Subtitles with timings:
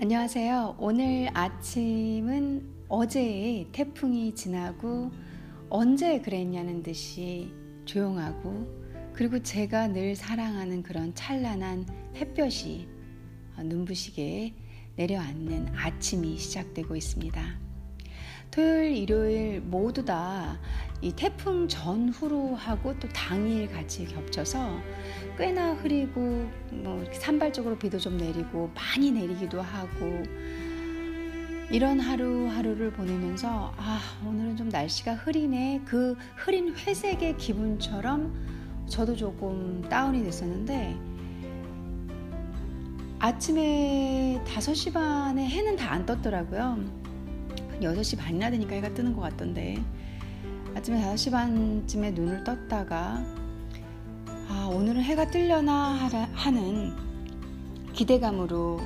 [0.00, 0.76] 안녕하세요.
[0.78, 5.10] 오늘 아침은 어제의 태풍이 지나고
[5.68, 7.52] 언제 그랬냐는 듯이
[7.84, 11.84] 조용하고 그리고 제가 늘 사랑하는 그런 찬란한
[12.14, 12.86] 햇볕이
[13.58, 14.54] 눈부시게
[14.94, 17.67] 내려앉는 아침이 시작되고 있습니다.
[18.58, 20.58] 토요일, 일요일 모두 다
[21.00, 24.80] 이 태풍 전후로 하고 또 당일 같이 겹쳐서
[25.36, 30.22] 꽤나 흐리고 뭐 산발적으로 비도 좀 내리고 많이 내리기도 하고
[31.70, 35.82] 이런 하루하루를 보내면서 아 오늘은 좀 날씨가 흐리네.
[35.84, 38.34] 그 흐린 회색의 기분처럼
[38.88, 40.96] 저도 조금 다운이 됐었는데
[43.20, 47.07] 아침에 5시 반에 해는 다 안 떴더라고요
[47.80, 49.82] 6시 반이나 되니까 해가 뜨는 것 같던데
[50.74, 53.24] 아침에 5시 반쯤에 눈을 떴다가
[54.48, 56.94] 아 오늘은 해가 뜰려나 하는
[57.92, 58.80] 기대감으로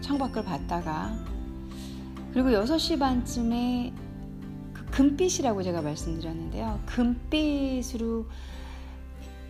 [0.00, 1.16] 창밖을 봤다가
[2.32, 3.92] 그리고 6시 반쯤에
[4.74, 6.80] 그 금빛이라고 제가 말씀드렸는데요.
[6.86, 8.26] 금빛으로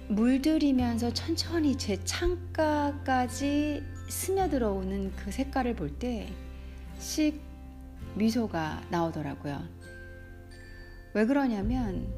[0.08, 6.28] 물들이면서 천천히 제 창가까지 스며들어오는 그 색깔을 볼 때
[6.98, 7.45] 씩
[8.16, 9.62] 미소가 나오더라고요.
[11.14, 12.08] 왜 그러냐면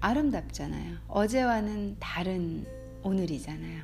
[0.00, 0.96] 아름답잖아요.
[1.08, 2.66] 어제와는 다른
[3.02, 3.82] 오늘이잖아요.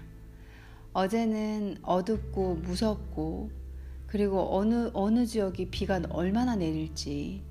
[0.93, 3.51] 어제는 어둡고 무섭고
[4.07, 7.43] 그리고 어느 어느 지역이 비가 얼마나 내릴지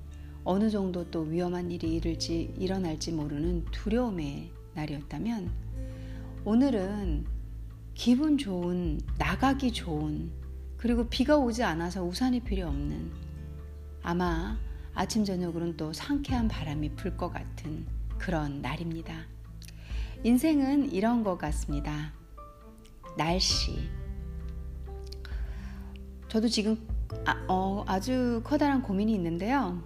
[0.42, 5.50] 어느 정도 또 위험한 일이 일을지 일어날지 모르는 두려움의 날이었다면
[6.44, 7.24] 오늘은
[7.94, 10.30] 기분 좋은 나가기 좋은
[10.76, 13.25] 그리고 비가 오지 않아서 우산이 필요 없는
[14.06, 14.56] 아마
[14.94, 17.84] 아침 저녁으로는 또 상쾌한 바람이 불 것 같은
[18.18, 19.24] 그런 날입니다.
[20.22, 22.12] 인생은 이런 것 같습니다.
[23.18, 23.90] 날씨.
[26.28, 26.78] 저도 지금
[27.24, 29.82] 아, 어, 아주 커다란 고민이 있는데요.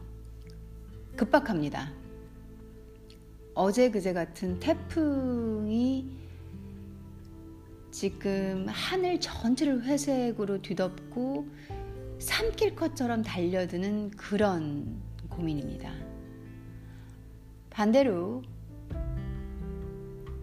[1.16, 1.90] 급박합니다.
[3.54, 6.10] 어제 그제 같은 태풍이
[7.90, 11.48] 지금 하늘 전체를 회색으로 뒤덮고
[12.20, 15.00] 삼킬 것처럼 달려드는 그런
[15.30, 15.90] 고민입니다.
[17.70, 18.42] 반대로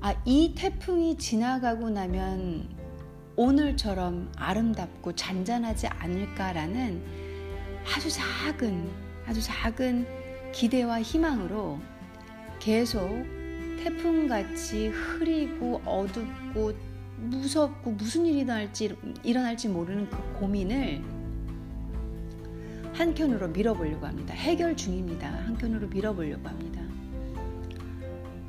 [0.02, 2.68] 아, 이 태풍이 지나가고 나면
[3.36, 7.04] 오늘처럼 아름답고 잔잔하지 않을까라는
[7.96, 8.90] 아주 작은,
[9.28, 11.80] 아주 작은 기대와 희망으로
[12.60, 13.08] 계속
[13.84, 16.74] 태풍같이 흐리고 어둡고
[17.18, 21.17] 무섭고 무슨 일이 일어날지, 일어날지 모르는 그 고민을
[22.98, 24.34] 한켠으로 밀어보려고 합니다.
[24.34, 25.28] 해결 중입니다.
[25.46, 26.82] 한켠으로 밀어보려고 합니다.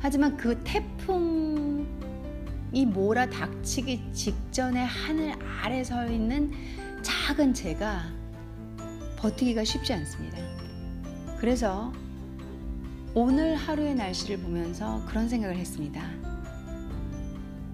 [0.00, 1.86] 하지만 그 태풍이
[2.86, 6.50] 몰아 닥치기 직전에 하늘 아래 서 있는
[7.03, 8.10] 작은 제가
[9.19, 10.38] 버티기가 쉽지 않습니다.
[11.38, 11.92] 그래서
[13.15, 16.09] 오늘 하루의 날씨를 보면서 그런 생각을 했습니다.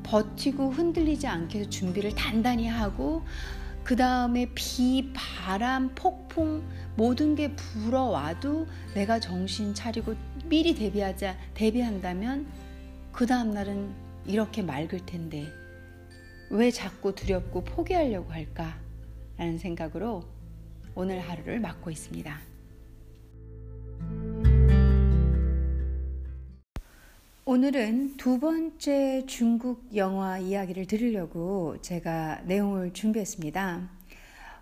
[0.03, 3.23] 버티고 흔들리지 않게 해서 준비를 단단히 하고
[3.85, 10.15] 그 다음에 비, 바람, 폭풍 모든 게 불어와도 내가 정신 차리고
[10.47, 12.47] 미리 대비하자 대비한다면
[13.13, 13.93] 그 다음 날은
[14.25, 15.53] 이렇게 맑을 텐데
[16.51, 18.79] 왜 자꾸 두렵고 포기하려고 할까?
[19.37, 20.23] 라는 생각으로
[20.95, 22.41] 오늘 하루를 맞고 있습니다.
[27.47, 33.91] 오늘은 두 번째 중국 영화 이야기를 들으려고 제가 내용을 준비했습니다.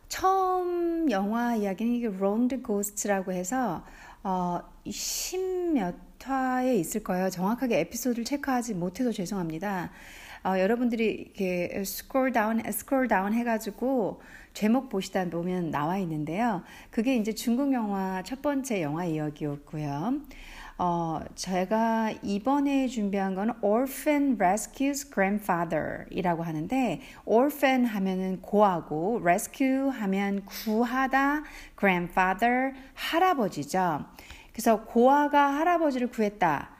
[0.08, 3.84] 처음 영화 이야기는 이게 Round Ghost라고 해서
[4.24, 5.94] 어, 10몇
[6.24, 7.30] 화에 있을 거예요.
[7.30, 9.92] 정확하게 에피소드를 체크하지 못해서 죄송합니다.
[10.44, 14.20] 어, 여러분들이 이렇게 스크롤 다운, 스크롤 다운 해가지고
[14.54, 16.64] 제목 보시다 보면 나와 있는데요.
[16.90, 20.20] 그게 이제 중국 영화 첫 번째 영화 이야기였고요.
[20.78, 30.44] 어, 제가 이번에 준비한 건 Orphan Rescues Grandfather 이라고 하는데, Orphan 하면은 고하고, Rescue 하면
[30.44, 31.42] 구하다,
[31.78, 34.04] Grandfather, 할아버지죠.
[34.52, 36.70] 그래서 고아가 할아버지를 구했다.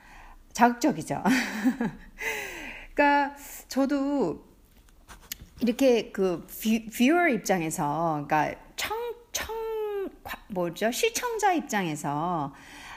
[0.52, 1.22] 자극적이죠.
[2.94, 3.34] 그러니까
[3.68, 4.44] 저도
[5.60, 6.46] 이렇게 그
[6.96, 8.96] 뷰어 입장에서, 그러니까 청,
[9.32, 9.54] 청,
[10.48, 10.90] 뭐죠?
[10.90, 12.52] 시청자 입장에서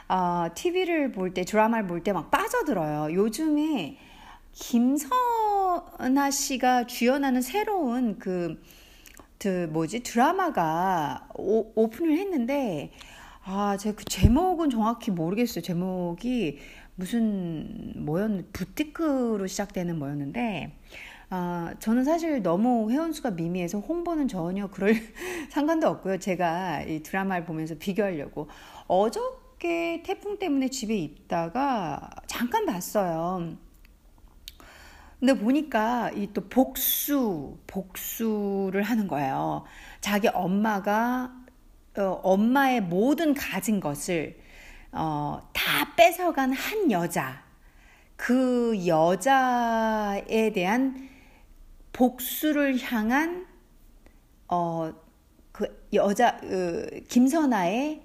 [0.08, 3.12] 어, TV를 볼 때, 드라마를 볼 때 막 빠져들어요.
[3.14, 3.98] 요즘에
[4.52, 8.60] 김선아 씨가 주연하는 새로운 그,
[9.38, 12.92] 그 뭐지, 드라마가 오, 오픈을 했는데,
[13.44, 15.62] 아, 제가 그 제목은 정확히 모르겠어요.
[15.62, 16.58] 제목이
[16.96, 20.72] 무슨, 뭐였, 부티크로 시작되는 뭐였는데,
[21.30, 24.94] 어, 저는 사실 너무 회원수가 미미해서 홍보는 전혀 그럴
[25.50, 26.18] 상관도 없고요.
[26.18, 28.48] 제가 이 드라마를 보면서 비교하려고
[28.86, 29.20] 어저
[29.58, 33.56] 께 태풍 때문에 집에 있다가 잠깐 봤어요.
[35.18, 39.64] 근데 보니까 이 또 복수, 복수를 하는 거예요.
[40.02, 41.32] 자기 엄마가
[41.96, 44.38] 어, 엄마의 모든 가진 것을
[44.92, 47.42] 어, 다 뺏어간 한 여자.
[48.16, 51.08] 그 여자에 대한
[51.94, 53.46] 복수를 향한
[54.48, 54.92] 어,
[55.52, 58.02] 그 여자 그 김선아의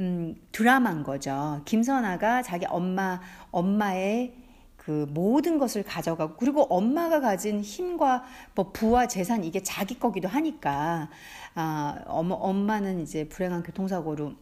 [0.00, 1.60] 음, 드라마인 거죠.
[1.66, 3.20] 김선아가 자기 엄마
[3.50, 4.34] 엄마의
[4.76, 8.24] 그 모든 것을 가져가고 그리고 엄마가 가진 힘과
[8.54, 11.10] 뭐 부와 재산 이게 자기 거기도 하니까
[11.54, 14.32] 아 엄마 엄마는 이제 불행한 교통사고로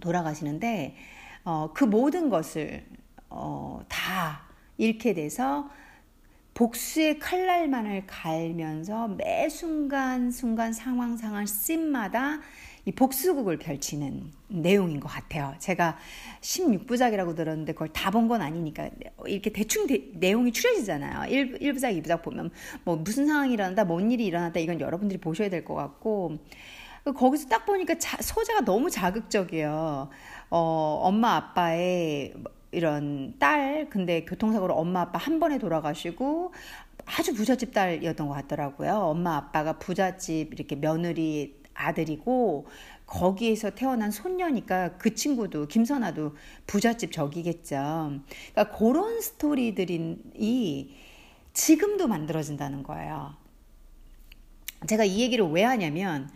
[0.00, 0.96] 돌아가시는데
[1.44, 2.84] 어, 그 모든 것을
[3.30, 4.42] 어, 다
[4.78, 5.70] 잃게 돼서
[6.54, 12.40] 복수의 칼날만을 갈면서 매 순간 순간 상황 상황 씬마다
[12.84, 15.54] 이 복수극을 펼치는 내용인 것 같아요.
[15.58, 15.98] 제가
[16.40, 18.90] 16부작이라고 들었는데 그걸 다 본 건 아니니까
[19.26, 21.28] 이렇게 대충 대, 내용이 추려지잖아요.
[21.30, 22.50] 1, 1부작, 2부작 보면
[22.84, 26.38] 뭐 무슨 상황이 일어났다, 뭔 일이 일어났다 이건 여러분들이 보셔야 될 것 같고
[27.16, 30.08] 거기서 딱 보니까 자, 소재가 너무 자극적이에요.
[30.50, 32.34] 어, 엄마 아빠의
[32.72, 36.52] 이런 딸 근데 교통사고로 엄마 아빠 한 번에 돌아가시고
[37.06, 38.92] 아주 부잣집 딸이었던 것 같더라고요.
[38.94, 42.66] 엄마 아빠가 부잣집 이렇게 며느리 아들이고
[43.06, 46.34] 거기에서 태어난 손녀니까 그 친구도 김선아도
[46.66, 48.20] 부잣집 적이겠죠.
[48.52, 50.96] 그러니까 그런 스토리들이
[51.52, 53.34] 지금도 만들어진다는 거예요.
[54.86, 56.30] 제가 이 얘기를 왜 하냐면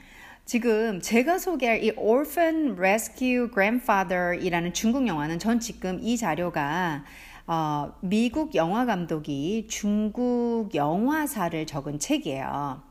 [0.45, 7.05] 지금 제가 소개할 이 Orphan Rescue Grandfather이라는 중국 영화는 전 지금 이 자료가
[7.49, 12.83] 어, 미국 영화 감독이 중국 영화사를 적은 책이에요.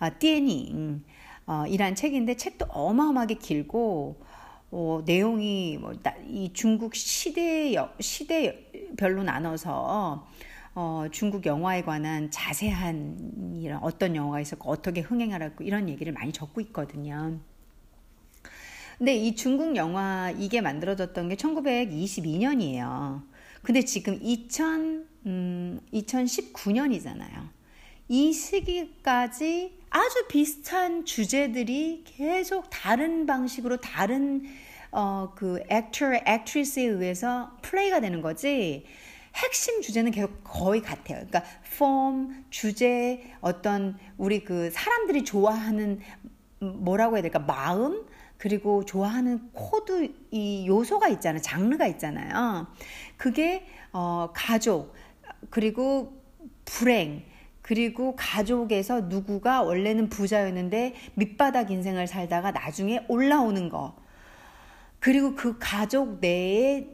[0.00, 1.04] 어, 电影
[1.46, 4.20] 어, 이란 책인데 책도 어마어마하게 길고
[4.70, 5.92] 어, 내용이 뭐,
[6.26, 10.26] 이 중국 시대 시대별로 나눠서
[10.74, 16.60] 어, 중국 영화에 관한 자세한 이런 어떤 영화가 있었고 어떻게 흥행하라고 이런 얘기를 많이 적고
[16.62, 17.38] 있거든요.
[18.98, 23.22] 근데 이 중국 영화 이게 만들어졌던 게 1922년이에요.
[23.62, 27.48] 근데 지금 2000, 음, 2019년이잖아요.
[28.08, 34.42] 이 시기까지 아주 비슷한 주제들이 계속 다른 방식으로 다른
[34.90, 38.86] 어, 그 actor, actress에 의해서 플레이가 되는 거지.
[39.36, 41.24] 핵심 주제는 계속 거의 같아요.
[41.24, 41.44] 그러니까
[41.78, 46.00] 폼, 주제, 어떤 우리 그 사람들이 좋아하는
[46.58, 48.04] 뭐라고 해야 될까 마음
[48.36, 51.40] 그리고 좋아하는 코드 이 요소가 있잖아요.
[51.40, 52.66] 장르가 있잖아요.
[53.16, 54.92] 그게 어 가족
[55.50, 56.20] 그리고
[56.64, 57.22] 불행
[57.64, 63.96] 그리고 가족에서 누구가 원래는 부자였는데 밑바닥 인생을 살다가 나중에 올라오는 거.
[65.00, 66.86] 그리고 그 가족 내에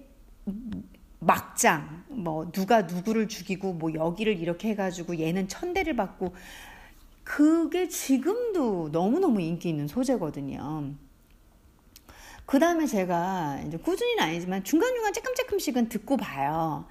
[1.19, 6.37] 막장, 뭐, 누가 누구를 죽이고, 뭐, 여기를 이렇게 해가지고 얘는 천대를 받고,
[7.25, 10.95] 그게 지금도 너무너무 인기 있는 소재거든요.
[12.47, 16.87] 그 다음에 제가 이제 꾸준히는 아니지만 중간중간 쬐끔쬐끔씩은 듣고 봐요.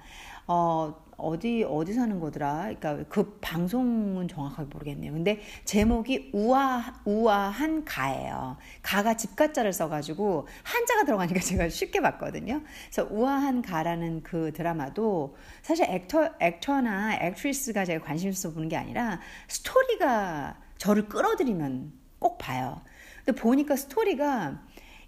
[0.46, 2.72] 어, 어디 어디 사는 거더라.
[2.74, 5.12] 그러니까 그 방송은 정확하게 모르겠네요.
[5.12, 8.56] 근데 제목이 우아 우아한 가예요.
[8.82, 12.62] 가가 집가자를 써가지고 한자가 들어가니까 제가 쉽게 봤거든요.
[12.90, 19.20] 그래서 우아한 가라는 그 드라마도 사실 actor actor나 actress가 제가 관심 있어 보는 게 아니라
[19.48, 22.80] 스토리가 저를 끌어들이면 꼭 봐요.
[23.24, 24.62] 근데 보니까 스토리가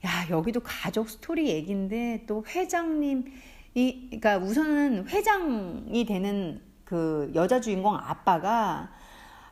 [0.05, 3.25] 야 여기도 가족 스토리 얘기인데 또 회장님
[3.75, 8.91] 이, 그러니까 우선은 회장이 되는 그 여자 주인공 아빠가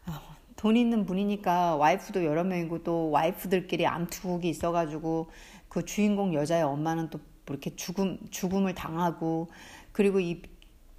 [0.07, 0.13] 어,
[0.57, 5.31] 돈 있는 분이니까 와이프도 여러 명이고 또 와이프들끼리 암투국이 있어가지고
[5.69, 9.49] 그 주인공 여자의 엄마는 또 이렇게 죽음 죽음을 당하고
[9.93, 10.43] 그리고 이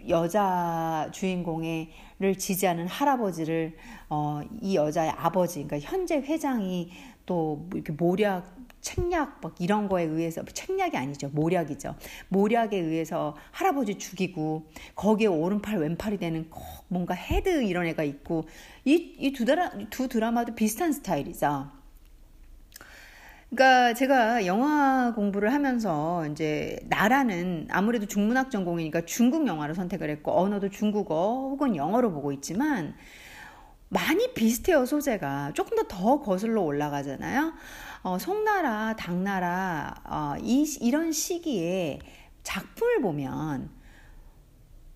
[0.10, 3.78] 여자 주인공의를 지지하는 할아버지를
[4.10, 6.92] 어, 이 여자의 아버지 그러니까 현재 회장이
[7.26, 11.96] 또 이렇게 모략 책략 막 이런 거에 의해서 책략이 아니죠 모략이죠
[12.30, 16.50] 모략에 의해서 할아버지 죽이고 거기에 오른팔 왼팔이 되는
[16.88, 18.46] 뭔가 헤드 이런 애가 있고
[18.86, 21.70] 이 이두 드라 두 드라마도 비슷한 스타일이죠.
[23.50, 30.70] 그러니까 제가 영화 공부를 하면서 이제 나라는 아무래도 중문학 전공이니까 중국 영화를 선택을 했고 언어도
[30.70, 32.96] 중국어 혹은 영어로 보고 있지만
[33.90, 37.54] 많이 비슷해요 소재가 조금 더 더 거슬러 올라가잖아요.
[38.04, 42.00] 어, 송나라, 당나라 어, 이, 이런 시기에
[42.42, 43.70] 작품을 보면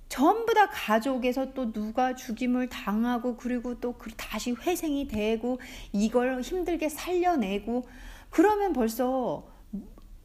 [0.10, 5.60] 전부 다 가족에서 또 누가 죽임을 당하고 그리고 또그 다시 회생이 되고
[5.92, 7.88] 이걸 힘들게 살려내고
[8.32, 9.46] 그러면 벌써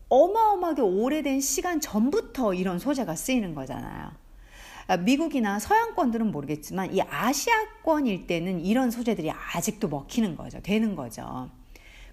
[0.09, 4.11] 어마어마하게 오래된 시간 전부터 이런 소재가 쓰이는 거잖아요.
[4.87, 10.61] 아, 미국이나 서양권들은 모르겠지만 이 아시아권일 때는 이런 소재들이 아직도 먹히는 거죠.
[10.63, 11.51] 되는 거죠.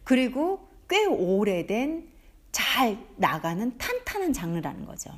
[0.08, 2.08] 그리고 꽤 오래된
[2.54, 5.12] 잘 나가는 탄탄한 장르라는 거죠.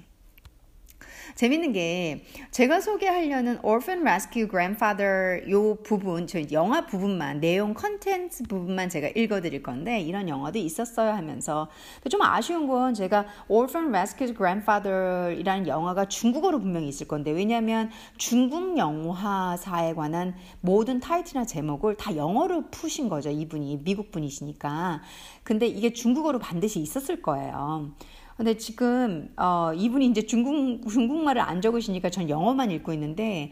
[1.35, 8.89] 재밌는 게 제가 소개하려는 Orphan Rescue Grandfather 요 부분, 저 영화 부분만, 내용 컨텐츠 부분만
[8.89, 11.69] 제가 읽어드릴 건데 이런 영화도 있었어요 하면서.
[12.09, 19.93] 좀 아쉬운 건 제가 Orphan Rescue Grandfather이라는 영화가 중국어로 분명히 있을 건데 왜냐하면 중국 영화사에
[19.93, 23.81] 관한 모든 타이틀이나 제목을 다 영어로 푸신 거죠 이분이.
[23.83, 25.01] 미국 분이시니까.
[25.43, 27.91] 근데 이게 중국어로 반드시 있었을 거예요.
[28.39, 33.51] 근데 지금 어, 이분이 이제 중국 중국말을 안 적으시니까 전 영어만 읽고 있는데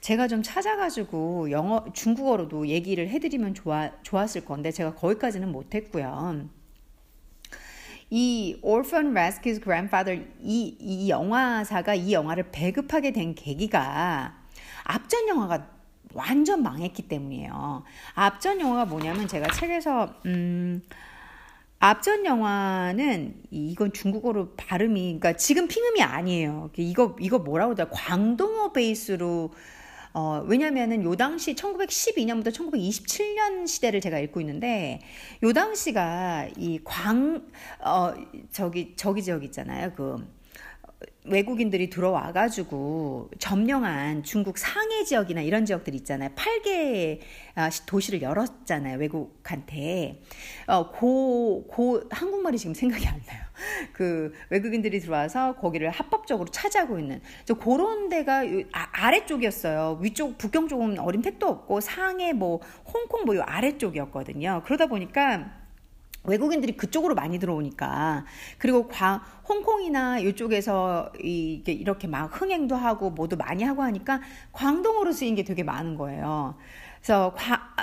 [0.00, 6.48] 제가 좀 찾아가지고 영어 중국어로도 얘기를 해드리면 좋아 좋았을 건데 제가 거기까지는 못했고요.
[8.10, 14.34] 이 Orphan Rescue's Grandfather 이, 이 영화사가 이 영화를 배급하게 된 계기가
[14.82, 15.68] 앞전 영화가
[16.12, 17.84] 완전 망했기 때문이에요.
[18.14, 20.82] 앞전 영화가 뭐냐면 제가 책에서 음.
[21.86, 26.70] 앞전 영화는 이건 중국어로 발음이 그러니까 지금 핑음이 아니에요.
[26.78, 29.52] 이거 이거 뭐라고 하더라 광동어 베이스로
[30.14, 35.00] 어, 왜냐면은 요 당시 1912년부터 1927년 시대를 제가 읽고 있는데
[35.42, 37.42] 요 당시가 이 광
[37.80, 38.14] 어
[38.50, 39.92] 저기 저기 저기 있잖아요.
[39.94, 40.16] 그
[41.24, 46.30] 외국인들이 들어와가지고 점령한 중국 상해 지역이나 이런 지역들 있잖아요.
[46.30, 47.20] 8개
[47.54, 48.98] 아, 도시를 열었잖아요.
[48.98, 50.22] 외국한테.
[50.66, 53.42] 어, 고, 고, 한국말이 지금 생각이 안 나요.
[53.92, 57.20] 그 외국인들이 들어와서 거기를 합법적으로 차지하고 있는.
[57.44, 58.42] 저 그런 데가
[58.72, 59.98] 아, 아래쪽이었어요.
[60.02, 64.62] 위쪽, 북경 쪽은 어린 택도 없고 상해 뭐, 홍콩 뭐 요 아래쪽이었거든요.
[64.64, 65.63] 그러다 보니까
[66.24, 68.24] 외국인들이 그쪽으로 많이 들어오니까
[68.58, 74.20] 그리고 과, 홍콩이나 이쪽에서 이렇게 막 흥행도 하고 뭐도 많이 하고 하니까
[74.52, 76.56] 광동어로 쓰인 게 되게 많은 거예요.
[76.96, 77.74] 그래서 과,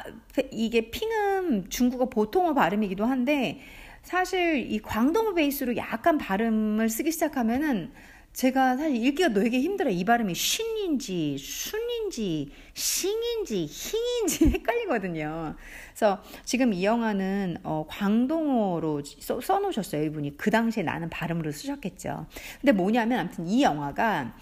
[0.52, 3.62] 이게 핑음 중국어 보통어 발음이기도 한데
[4.02, 7.92] 사실 이 광동어 베이스로 약간 발음을 쓰기 시작하면은
[8.34, 9.94] 제가 사실 읽기가 되게 힘들어요.
[9.94, 15.56] 이 발음이 쉰인지 순인지 싱인지 힝인지 헷갈리거든요.
[15.90, 20.04] 그래서 지금 이 영화는 어, 광동어로 써, 써놓으셨어요.
[20.06, 22.26] 이분이 그 당시에 나는 발음으로 쓰셨겠죠.
[22.62, 24.34] 근데 뭐냐면 아무튼 이 영화가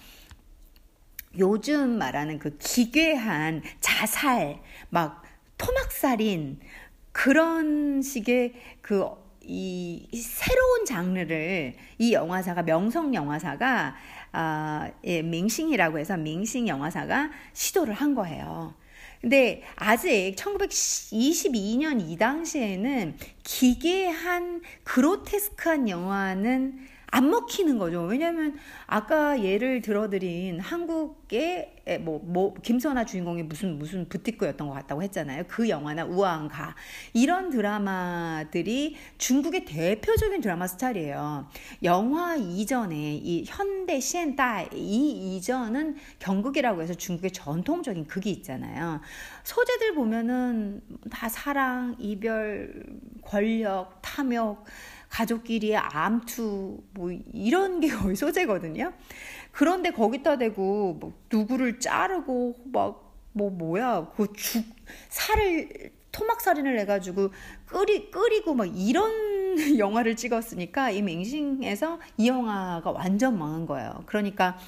[1.38, 5.22] 요즘 말하는 그 기괴한 자살, 막
[5.58, 6.60] 토막살인
[7.12, 9.04] 그런 식의 그
[9.52, 13.96] 이 새로운 장르를 이 영화사가 명성 영화사가
[14.32, 18.74] 아, 예, 밍싱이라고 해서 밍싱 영화사가 시도를 한 거예요.
[19.20, 26.78] 근데 아직 1922년 이 당시에는 기괴한 그로테스크한 영화는
[27.10, 28.02] 안 먹히는 거죠.
[28.02, 35.44] 왜냐하면 아까 예를 들어드린 한국의 뭐, 뭐 김선아 주인공이 무슨 무슨 부티크였던 것 같다고 했잖아요.
[35.48, 36.76] 그 영화나 우아한 가
[37.12, 41.48] 이런 드라마들이 중국의 대표적인 드라마 스타일이에요.
[41.82, 49.00] 영화 이전에 이 현대 시엔다 이 이전은 경극이라고 해서 중국의 전통적인 극이 있잖아요.
[49.42, 52.84] 소재들 보면은 다 사랑, 이별,
[53.22, 54.64] 권력, 탐욕
[55.10, 58.92] 가족끼리의 암투 뭐 이런 게 거의 소재거든요.
[59.52, 64.64] 그런데 거기다 대고 뭐 누구를 자르고 막 뭐 뭐야 그 죽
[65.08, 67.30] 살을 토막살인을 해가지고
[67.66, 69.12] 끓이 끓이고 막 이런
[69.78, 74.02] 영화를 찍었으니까 이 맹싱에서 이 영화가 완전 망한 거예요.
[74.06, 74.58] 그러니까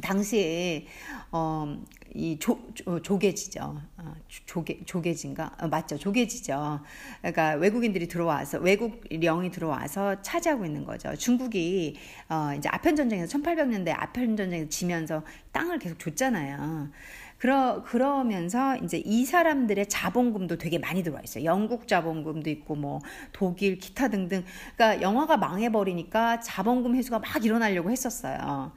[0.00, 0.86] 당시에
[1.30, 1.76] 어,
[2.14, 3.80] 이 조, 조, 조개지죠.
[3.96, 4.14] 어,
[4.46, 5.56] 조개, 조개진가?
[5.60, 5.96] 어, 맞죠.
[5.96, 6.80] 조개지죠.
[7.20, 11.14] 그러니까 외국인들이 들어와서, 외국령이 들어와서 차지하고 있는 거죠.
[11.16, 11.96] 중국이,
[12.28, 15.22] 어, 이제 아편전쟁에서 1800년대 아편전쟁에서 지면서
[15.52, 16.90] 땅을 계속 줬잖아요.
[17.38, 21.44] 그러, 그러면서 이제 이 사람들의 자본금도 되게 많이 들어와 있어요.
[21.44, 23.00] 영국 자본금도 있고 뭐
[23.32, 24.44] 독일, 기타 등등.
[24.76, 28.70] 그러니까 영화가 망해버리니까 자본금 회수가 막 일어나려고 했었어요.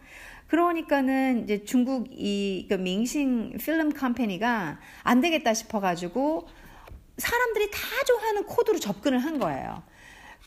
[0.59, 6.47] 그러니까는 이제 중국 이 그 밍싱 Film Company가 안 되겠다 싶어가지고
[7.17, 9.83] 사람들이 다 좋아하는 코드로 접근을 한 거예요.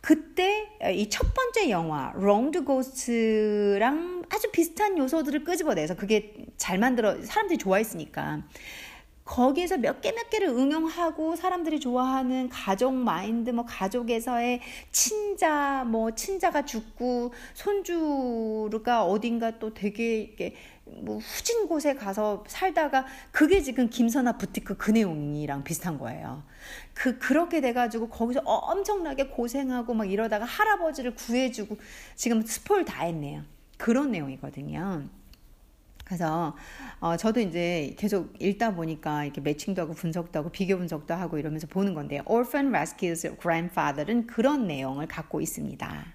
[0.01, 7.59] 그때 이 첫 번째 영화 Wronged Ghost랑 아주 비슷한 요소들을 끄집어내서 그게 잘 만들어 사람들이
[7.59, 8.43] 좋아했으니까
[9.29, 16.65] 거기에서 몇 개 몇 개를 응용하고 사람들이 좋아하는 가족 마인드, 뭐 가족에서의 친자, 뭐 친자가
[16.65, 20.57] 죽고 손주가 어딘가 또 되게 이렇게
[20.87, 26.43] 뭐 후진 곳에 가서 살다가 그게 지금 김선아 부티크 그 내용이랑 비슷한 거예요.
[26.95, 31.77] 그 그렇게 돼가지고 거기서 엄청나게 고생하고 막 이러다가 할아버지를 구해주고
[32.17, 33.43] 지금 스포일 다 했네요.
[33.77, 35.05] 그런 내용이거든요.
[36.09, 36.57] 그래서
[37.01, 41.67] 어, 저도 이제 계속 읽다 보니까 이렇게 매칭도 하고 분석도 하고 비교 분석도 하고 이러면서
[41.67, 42.23] 보는 건데요.
[42.25, 46.07] Orphan Rescues Grandfather은 그런 내용을 갖고 있습니다.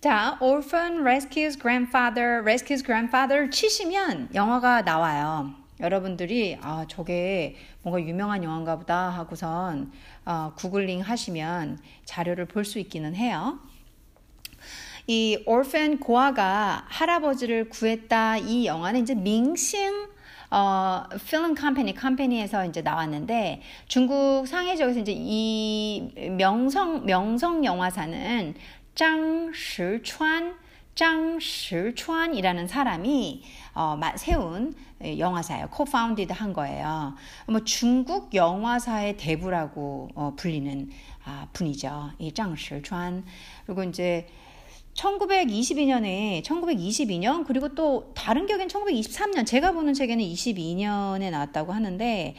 [0.00, 5.63] 자, Orphan Rescues Grandfather, Rescues Grandfather 치시면 영화가 나와요.
[5.80, 9.92] 여러분들이 아 저게 뭔가 유명한 영화인가 보다 하고선
[10.24, 13.58] 어, 구글링 하시면 자료를 볼 수 있기는 해요.
[15.06, 20.08] 이 orphan 고아가 할아버지를 구했다 이 영화는 이제 밍싱
[20.50, 28.54] 어, 필름 컴퍼니 컴퍼니에서 이제 나왔는데 중국 상해 지역에서 이제 이 명성 명성 영화사는
[28.94, 30.54] 짱石川
[30.94, 33.42] 짱실추안이라는 사람이
[33.74, 35.68] 어, 세운 예, 영화사예요.
[35.70, 37.14] 코파운디드 한 거예요.
[37.46, 40.90] 뭐 중국 영화사의 대부라고 어, 불리는
[41.24, 42.12] 아, 분이죠.
[42.18, 43.24] 이 짱실추안
[43.66, 44.28] 그리고 이제
[44.94, 52.36] 1922년에 1922년 그리고 또 다른 격엔 1923년 제가 보는 책에는 22년에 나왔다고 하는데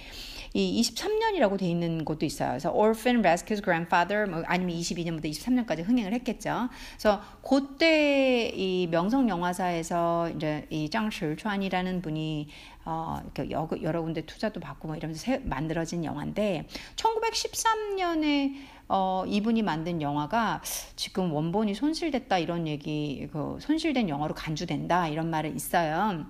[0.55, 2.51] 이 23년이라고 돼 있는 곳도 있어요.
[2.51, 6.69] 그래서 Orphan Rescues Grandfather 뭐 아니면 22년부터 23년까지 흥행을 했겠죠.
[6.93, 12.47] 그래서 그때 이 명성 영화사에서 이제 이 장실川이라는 분이
[12.85, 13.19] 어,
[13.49, 18.53] 여러, 여러 군데 투자도 받고 뭐 이러면서 새, 만들어진 영화인데 1913년에
[18.87, 20.61] 어, 이분이 만든 영화가
[20.95, 26.25] 지금 원본이 손실됐다 이런 얘기, 그 손실된 영화로 간주된다 이런 말이 있어요.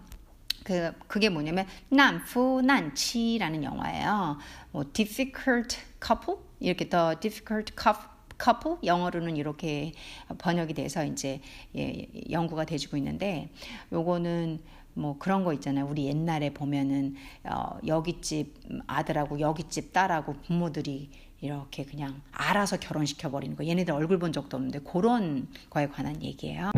[0.64, 4.38] 그 그게 뭐냐면 난푸 난치라는 영화예요.
[4.72, 9.94] 뭐 difficult couple 이렇게 더 difficult couple 영어로는 이렇게
[10.38, 11.42] 번역이 돼서 이제
[11.76, 13.50] 예, 연구가 되어지고 있는데
[13.92, 14.60] 요거는
[14.96, 15.86] 뭐 그런 거 있잖아요.
[15.86, 18.56] 우리 옛날에 보면은 어, 여기 집
[18.88, 21.10] 아들하고 여기 집 딸하고 부모들이
[21.42, 23.66] 이렇게 그냥 알아서 결혼시켜 버리는 거.
[23.68, 26.72] 얘네들 얼굴 본 적도 없는데 그런 거에 관한 얘기예요.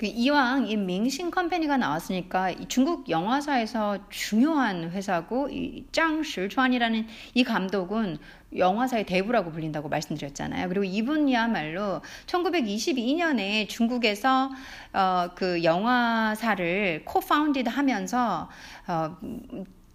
[0.00, 8.16] 그 이왕 이 밍싱 Company가 나왔으니까 중국 영화사에서 중요한 회사고 이 张石川이라는 이 감독은
[8.56, 10.68] 영화사의 대부라고 불린다고 말씀드렸잖아요.
[10.70, 14.50] 그리고 이분이야말로 1922년에 중국에서
[14.94, 18.48] 어, 그 영화사를 코파운디드 하면서
[18.88, 19.18] 어,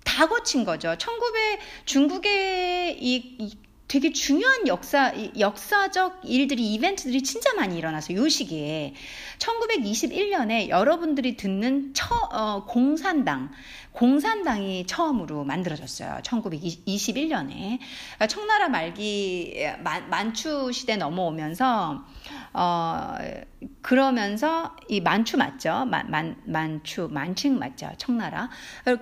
[0.03, 0.95] 다 거친 거죠.
[0.99, 8.95] 1900 중국의 이, 이 되게 중요한 역사, 역사적 일들이, 이벤트들이 진짜 많이 일어나서 요 시기에
[9.37, 13.51] 1921년에 여러분들이 듣는 처, 어, 공산당,
[13.91, 16.19] 공산당이 처음으로 만들어졌어요.
[16.23, 17.79] 1921년에.
[17.79, 22.03] 그러니까 청나라 말기, 만, 만추 시대 넘어오면서,
[22.53, 23.15] 어,
[23.83, 25.85] 그러면서 이 만추 맞죠?
[25.85, 27.91] 만, 만, 만추, 만칭 맞죠?
[27.97, 28.49] 청나라.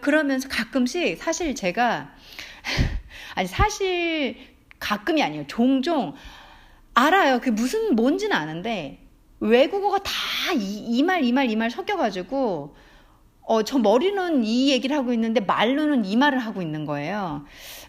[0.01, 2.13] 그러면서 가끔씩 사실 제가,
[3.35, 4.52] 아니, 사실
[4.83, 5.45] 가끔이 아니에요.
[5.47, 6.13] 종종
[6.93, 7.39] 알아요.
[7.41, 8.99] 그 무슨 뭔지는 아는데
[9.39, 10.11] 외국어가 다
[10.53, 12.75] 이 말 이 말 이 말 섞여가지고
[13.45, 17.45] 어, 저 머리는 이 얘기를 하고 있는데 말로는 이 말을 하고 있는 거예요.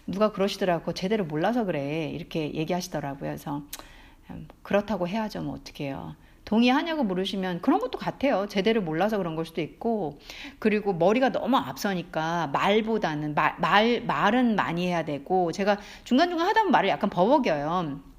[0.07, 0.93] 누가 그러시더라고.
[0.93, 2.09] 제대로 몰라서 그래.
[2.13, 3.29] 이렇게 얘기하시더라고요.
[3.31, 3.61] 그래서
[4.29, 5.41] 음, 그렇다고 해야죠.
[5.43, 6.15] 뭐 어떡해요.
[6.45, 8.45] 동의하냐고 물으시면 그런 것도 같아요.
[8.47, 10.19] 제대로 몰라서 그런 걸 수도 있고
[10.59, 16.71] 그리고 머리가 너무 앞서니까 말보다는 말, 말 말은 많이 해야 되고 제가 중간중간 하다 보면
[16.71, 18.14] 말을 약간 버벅여요.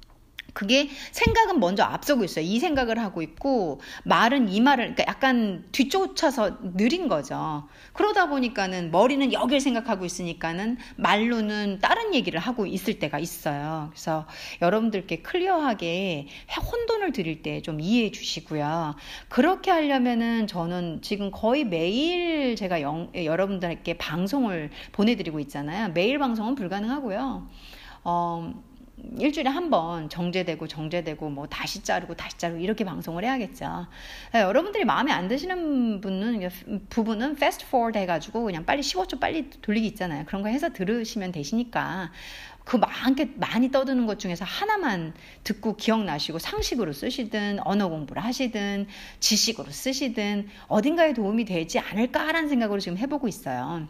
[0.57, 2.43] 그게 생각은 먼저 앞서고 있어요.
[2.43, 7.67] 이 생각을 하고 있고 말은 이 말을 그러니까 약간 뒤쫓아서 느린 거죠.
[7.93, 13.89] 그러다 보니까는 머리는 여길 생각하고 있으니까는 말로는 다른 얘기를 하고 있을 때가 있어요.
[13.91, 14.25] 그래서
[14.63, 16.27] 여러분들께 클리어하게
[16.71, 18.95] 혼돈을 드릴 때 좀 이해해 주시고요.
[19.27, 25.89] 그렇게 하려면은 저는 지금 거의 매일 제가 영, 여러분들께 방송을 보내드리고 있잖아요.
[25.89, 27.47] 매일 방송은 불가능하고요.
[28.05, 28.53] 어,
[29.19, 33.87] 일주일에 한 번 정제되고 정제되고 뭐 다시 자르고 다시 자르고 이렇게 방송을 해야겠죠.
[34.33, 36.49] 네, 여러분들이 마음에 안 드시는 분은
[36.89, 40.23] 부분은 fast forward 해가지고 그냥 빨리 15초 빨리 돌리기 있잖아요.
[40.25, 42.11] 그런 거 해서 들으시면 되시니까
[42.63, 48.87] 그 많게 많이 떠드는 것 중에서 하나만 듣고 기억나시고 상식으로 쓰시든 언어 공부를 하시든
[49.19, 53.87] 지식으로 쓰시든 어딘가에 도움이 되지 않을까라는 생각으로 지금 해보고 있어요.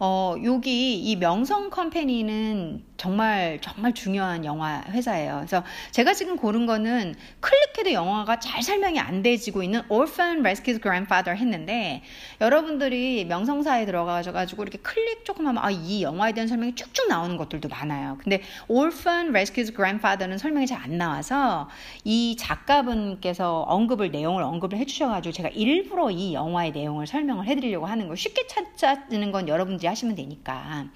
[0.00, 5.36] 어, 여기 이 명성 컴퍼니는 정말 정말 중요한 영화 회사예요.
[5.36, 11.38] 그래서 제가 지금 고른 거는 클릭해도 영화가 잘 설명이 안 돼지고 있는 Orphan Rescues Grandfather
[11.38, 12.02] 했는데
[12.40, 17.68] 여러분들이 명성사에 들어가셔가지고 이렇게 클릭 조금 하면 아, 이 영화에 대한 설명이 쭉쭉 나오는 것들도
[17.68, 18.18] 많아요.
[18.22, 21.68] 근데 Orphan Rescues Grandfather는 설명이 잘 안 나와서
[22.04, 28.14] 이 작가분께서 언급을 내용을 언급을 해주셔가지고 제가 일부러 이 영화의 내용을 설명을 해드리려고 하는 거
[28.14, 30.86] 쉽게 찾는 건 여러분들이 하시면 되니까.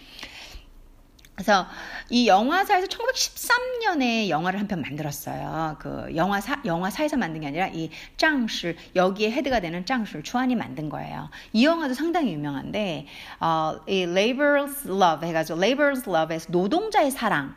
[1.34, 1.66] 그래서
[2.10, 5.76] 이 영화사에서 1913년에 영화를 한 편 만들었어요.
[5.80, 11.30] 그 영화사 영화사에서 만든 게 아니라 이 짱실 여기에 헤드가 되는 짱실 추안이 만든 거예요.
[11.52, 13.06] 이 영화도 상당히 유명한데
[13.40, 17.56] 어, 이 Labor's Love 해가지고 Labor's Love에서 노동자의 사랑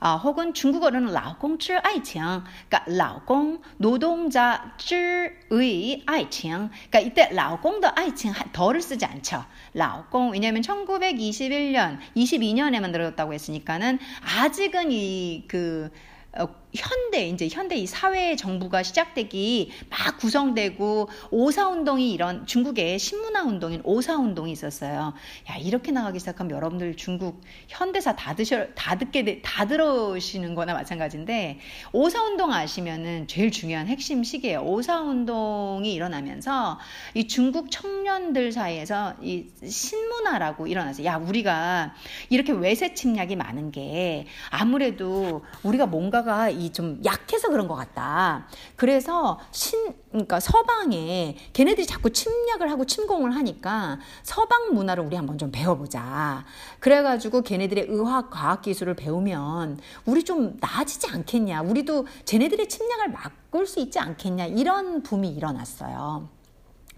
[0.00, 2.22] 아, 혹은 중국어로는 老公之爱情,
[2.68, 6.70] 그러니까 老公 노동자之의 爱情.
[6.90, 9.44] 그러니까 이때 老公的爱情 더를 쓰지 않죠.
[9.74, 15.90] 老公 왜냐하면 1921년, 22년에 만들어졌다고 했으니까는 아직은 이그
[16.38, 23.43] 어, 현대 이제 현대 이 사회 정부가 시작되기 막 구성되고 오사 운동이 이런 중국의 신문화
[23.43, 25.13] 운동인 오사 운동이 있었어요.
[25.49, 31.59] 야 이렇게 나가기 시작하면 여러분들 중국 현대사 다 드셔 다 듣게 다 들으시는 거나 마찬가지인데
[31.93, 34.61] 오사 운동 아시면은 제일 중요한 핵심 시기예요.
[34.61, 36.79] 오사 운동이 일어나면서
[37.13, 41.93] 이 중국 청년들 사이에서 이 신문화라고 일어나서 야 우리가
[42.29, 48.47] 이렇게 외세 침략이 많은 게 아무래도 우리가 뭔가가 이좀 약해서 그런 것 같다.
[48.75, 55.51] 그래서 신, 그러니까 서방에 걔네들이 자꾸 침략을 하고 침공을 하니까 서방 문화를 우리 한번 좀
[55.51, 56.45] 배워보자.
[56.79, 61.61] 그래가지고 걔네들의 의학, 과학 기술을 배우면 우리 좀 나아지지 않겠냐.
[61.61, 64.45] 우리도 쟤네들의 침략을 막을 수 있지 않겠냐.
[64.47, 66.35] 이런 붐이 일어났어요.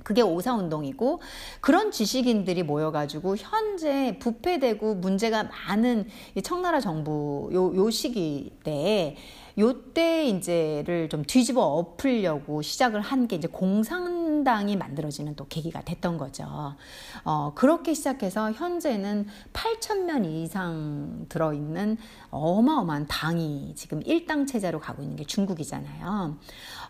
[0.08, 1.22] 그게 오사운동이고
[1.60, 6.08] 그런 지식인들이 모여가지고 현재 부패되고 문제가 많은
[6.44, 9.18] 청나라 정부 요, 요 시기 때
[9.58, 16.46] 요때 이제를 좀 뒤집어 엎으려고 시작을 한 게 이제 공산당이 만들어지는 또 계기가 됐던 거죠.
[17.26, 21.98] 어, 그렇게 시작해서 현재는 8천명 이상 들어있는
[22.30, 26.38] 어마어마한 당이 지금 일당 체제로 가고 있는 게 중국이잖아요.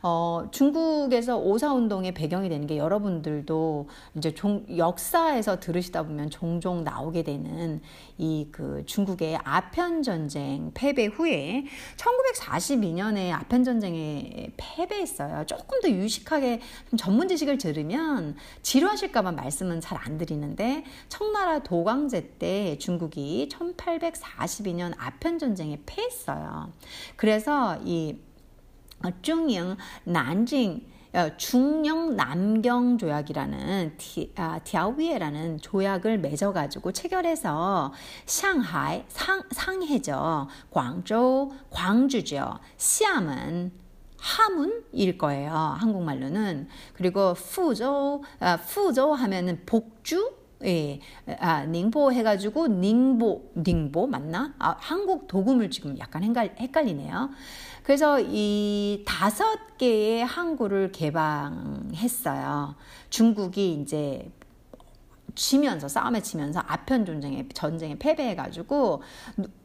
[0.10, 7.82] 어, 중국에서 오사운동의 배경이 되는 게 여러분들도 이제 종, 역사에서 들으시다 보면 종종 나오게 되는
[8.18, 11.66] 이 그 중국의 아편 전쟁 패배 후에
[11.98, 15.46] 1942년에 아편 전쟁에 패배했어요.
[15.46, 22.78] 조금 더 유식하게 좀 전문 지식을 들으면 지루하실까봐 말씀은 잘 안 드리는데 청나라 도광제 때
[22.78, 26.72] 중국이 1842년 아편 전쟁에 패했어요.
[27.16, 28.16] 그래서 이
[29.22, 30.86] 중영 난징
[31.38, 37.94] 중영 남경 조약이라는 티, 아, 디아위에라는 조약을 맺어가지고 체결해서
[38.26, 43.72] 상하이 상 상해죠, 광州, 광주죠, 시아문
[44.20, 45.52] 하문일 거예요.
[45.52, 51.00] 한국말로는 그리고 푸조 아, 푸조 하면은 복주 예,
[51.40, 54.56] 아, 닝보 해가지고 닝보, 닝보 맞나?
[54.58, 57.30] 아, 한국 도금을 지금 약간 헷갈, 헷갈리네요.
[57.88, 62.76] 그래서 이 다섯 개의 항구를 개방했어요.
[63.10, 64.30] 중국이 이제
[65.36, 69.04] 치면서 싸움에 치면서 아편 전쟁에 전쟁에 패배해가지고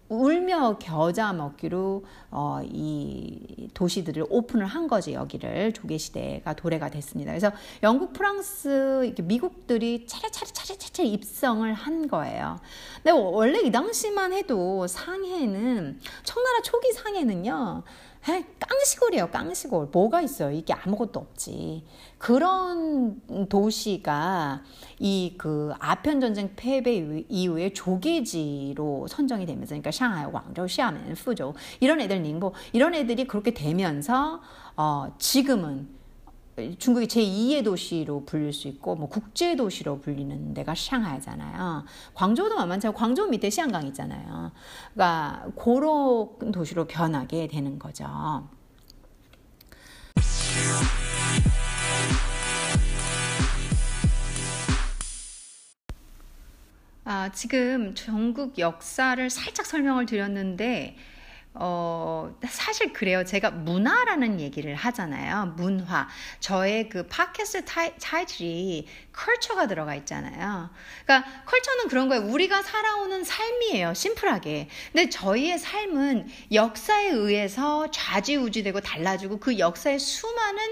[0.09, 7.33] 울며 겨자 먹기로 어, 이 도시들을 오픈을 한 거지 여기를 조개 시대가 도래가 됐습니다.
[7.33, 7.51] 그래서
[7.83, 12.61] 영국, 프랑스, 미국들이 차례차례 차례차례 입성을 한 거예요.
[13.03, 17.83] 근데 원래 이 당시만 해도 상해는 청나라 초기 상해는요.
[18.29, 19.89] 에 깡시골이에요, 깡시골.
[19.93, 20.53] 뭐가 있어요?
[20.53, 21.85] 이게 아무것도 없지.
[22.19, 24.63] 그런 도시가
[25.01, 26.95] 이 그 아편 전쟁 패배
[27.29, 33.53] 이후에 조개지로 선정이 되면서 그러니까 상하이, 왕州, 샤멘, 푸조 이런 애들 닝보 이런 애들이 그렇게
[33.53, 34.41] 되면서
[34.77, 35.89] 어 지금은
[36.79, 41.85] 중국의 제2의 도시로 불릴 수 있고 뭐 국제 도시로 불리는 데가 상하이잖아요.
[42.15, 44.53] 광저우도 만만치 않고 광저우 밑에 시안강 있잖아요.
[44.93, 48.07] 그러니까 그런 도시로 변하게 되는 거죠.
[57.05, 60.97] 아, 지금 전국 역사를 살짝 설명을 드렸는데
[61.55, 63.25] 어, 사실 그래요.
[63.25, 65.55] 제가 문화라는 얘기를 하잖아요.
[65.57, 66.09] 문화.
[66.41, 70.71] 저의 그 팟캐스트 타이, 타이틀이 컬처가 들어가 있잖아요.
[71.05, 72.25] 그러니까 컬처는 그런 거예요.
[72.25, 73.93] 우리가 살아오는 삶이에요.
[73.93, 74.69] 심플하게.
[74.93, 80.63] 근데 저희의 삶은 역사에 의해서 좌지우지되고 달라지고 그 역사의 수많은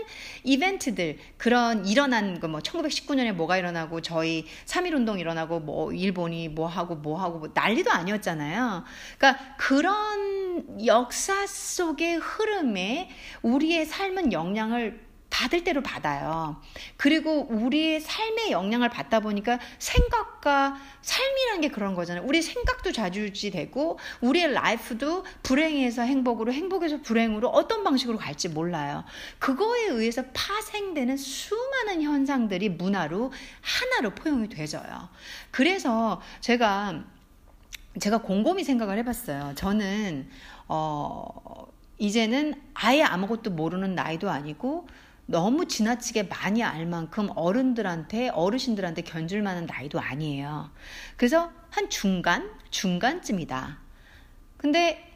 [0.44, 6.66] 이벤트들, 그런 일어난 거, 뭐 1919년에 뭐가 일어나고 저희 3.1 운동 일어나고 뭐 일본이 뭐
[6.66, 8.84] 하고 뭐 하고 뭐 난리도 아니었잖아요.
[9.18, 10.39] 그러니까 그런
[10.86, 13.10] 역사 속의 흐름에
[13.42, 16.60] 우리의 삶은 영향을 받을 대로 받아요.
[16.96, 22.24] 그리고 우리의 삶의 영향을 받다 보니까 생각과 삶이란 게 그런 거잖아요.
[22.26, 29.04] 우리 생각도 좌지우지되고 우리의 라이프도 불행에서 행복으로 행복에서 불행으로 어떤 방식으로 갈지 몰라요.
[29.38, 35.08] 그거에 의해서 파생되는 수많은 현상들이 문화로 하나로 포용이 되져요.
[35.52, 37.04] 그래서 제가
[37.98, 39.53] 제가 곰곰이 생각을 해봤어요.
[39.57, 40.29] 저는
[40.68, 41.66] 어,
[41.98, 44.87] 이제는 아예 아무것도 모르는 나이도 아니고
[45.26, 50.70] 너무 지나치게 많이 알 만큼 어른들한테 어르신들한테 견줄 만한 나이도 아니에요.
[51.16, 53.79] 그래서 한 중간 중간쯤이다.
[54.57, 55.07] 근데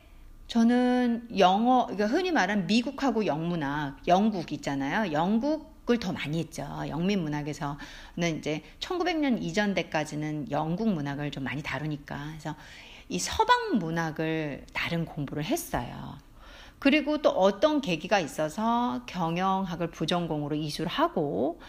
[0.47, 5.13] 저는 영어 그러니까 흔히 말하는 미국하고 영문학 영국 있잖아요.
[5.13, 6.67] 영국 을더 많이 했죠.
[6.89, 7.77] 영민 문학에서는
[8.39, 12.55] 이제 1900년 이전 때까지는 영국 문학을 좀 많이 다루니까 그래서
[13.09, 16.19] 이 서방 문학을 나름 공부를 했어요.
[16.79, 21.61] 그리고 또 어떤 계기가 있어서 경영학을 부전공으로 이수를 하고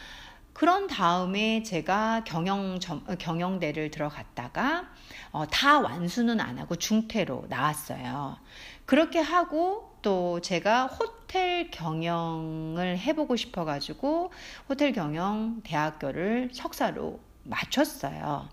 [0.53, 2.79] 그런 다음에 제가 경영
[3.19, 4.85] 경영대를 들어갔다가
[5.31, 8.37] 어, 다 완수는 안 하고 중퇴로 나왔어요.
[8.85, 14.31] 그렇게 하고 또 제가 호텔 경영을 해보고 싶어가지고
[14.69, 18.47] 호텔 경영 대학교를 석사로 마쳤어요.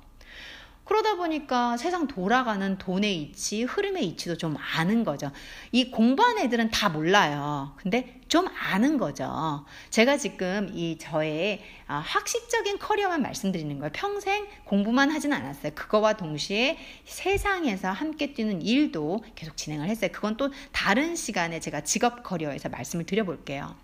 [0.84, 5.30] 그러다 보니까 세상 돌아가는 돈의 이치, 흐름의 이치도 좀 아는 거죠.
[5.70, 7.74] 이 공부한 애들은 다 몰라요.
[7.76, 9.64] 근데 좀 아는 거죠.
[9.90, 13.92] 제가 지금 이 저의 아, 학식적인 커리어만 말씀드리는 거예요.
[13.94, 15.72] 평생 공부만 하진 않았어요.
[15.74, 20.10] 그거와 동시에 세상에서 함께 뛰는 일도 계속 진행을 했어요.
[20.12, 23.76] 그건 또 다른 시간에 제가 직업 커리어에서 말씀을 드려볼게요.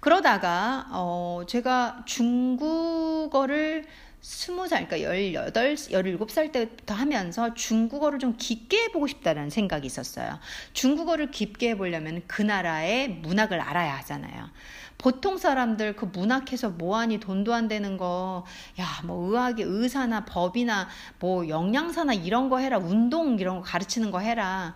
[0.00, 3.84] 그러다가 어 제가 중국어를
[4.30, 10.38] 스무 살, 그러니까 열여덟, 열일곱 살 때부터 하면서 중국어를 좀 깊게 해보고 싶다는 생각이 있었어요.
[10.74, 14.50] 중국어를 깊게 해보려면 그 나라의 문학을 알아야 하잖아요.
[14.98, 18.44] 보통 사람들 그 문학해서 뭐하니 돈도 안 되는 거,
[18.78, 24.18] 야, 뭐 의학의 의사나 법이나 뭐 영양사나 이런 거 해라, 운동 이런 거 가르치는 거
[24.18, 24.74] 해라.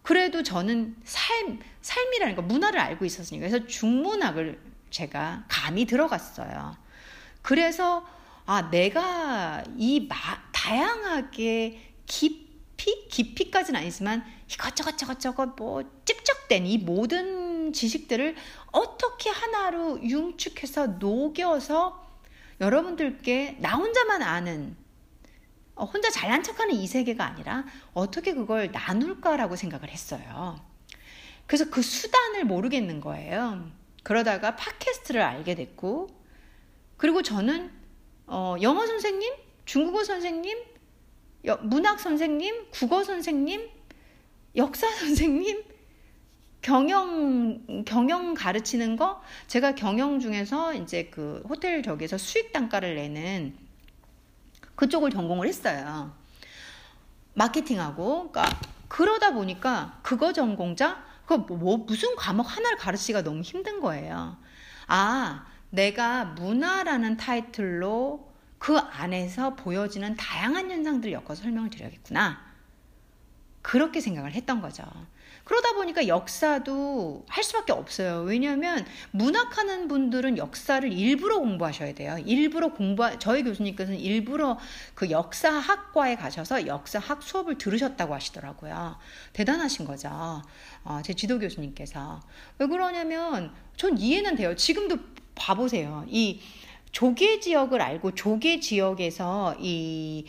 [0.00, 3.46] 그래도 저는 삶, 삶이라는 거, 문화를 알고 있었으니까.
[3.46, 6.78] 그래서 중문학을 제가 감이 들어갔어요.
[7.42, 8.06] 그래서
[8.46, 10.16] 아, 내가 이 마,
[10.52, 18.36] 다양하게 깊이, 깊이까지는 아니지만 이것저것 저것저것 뭐 찝쩍된 이 모든 지식들을
[18.72, 22.04] 어떻게 하나로 융축해서 녹여서
[22.60, 24.76] 여러분들께 나 혼자만 아는
[25.74, 30.60] 어, 혼자 잘난 척하는 이 세계가 아니라 어떻게 그걸 나눌까라고 생각을 했어요.
[31.46, 33.70] 그래서 그 수단을 모르겠는 거예요.
[34.02, 36.08] 그러다가 팟캐스트를 알게 됐고,
[36.96, 37.72] 그리고 저는
[38.26, 39.32] 어, 영어 선생님,
[39.64, 40.58] 중국어 선생님,
[41.46, 43.68] 여, 문학 선생님, 국어 선생님,
[44.56, 45.64] 역사 선생님,
[46.62, 53.54] 경영 경영 가르치는 거 제가 경영 중에서 이제 그 호텔 저기에서 수익 단가를 내는
[54.74, 56.14] 그쪽을 전공을 했어요.
[57.34, 64.38] 마케팅하고 그러니까 그러다 보니까 그거 전공자 그뭐 무슨 과목 하나를 가르치기가 너무 힘든 거예요.
[64.86, 72.40] 아, 내가 문화라는 타이틀로 그 안에서 보여지는 다양한 현상들을 엮어서 설명을 드려야겠구나.
[73.60, 74.84] 그렇게 생각을 했던 거죠.
[75.44, 78.22] 그러다 보니까 역사도 할 수밖에 없어요.
[78.22, 82.16] 왜냐하면 문학하는 분들은 역사를 일부러 공부하셔야 돼요.
[82.24, 84.58] 일부러 공부, 저희 교수님께서는 일부러
[84.94, 88.96] 그 역사학과에 가셔서 역사학 수업을 들으셨다고 하시더라고요.
[89.34, 90.08] 대단하신 거죠.
[90.84, 92.20] 어, 제 지도 교수님께서.
[92.58, 94.54] 왜 그러냐면 전 이해는 돼요.
[94.56, 94.96] 지금도
[95.34, 96.04] 봐보세요.
[96.08, 96.40] 이
[96.94, 100.24] 조개 지역을 알고 조개 지역에서 이,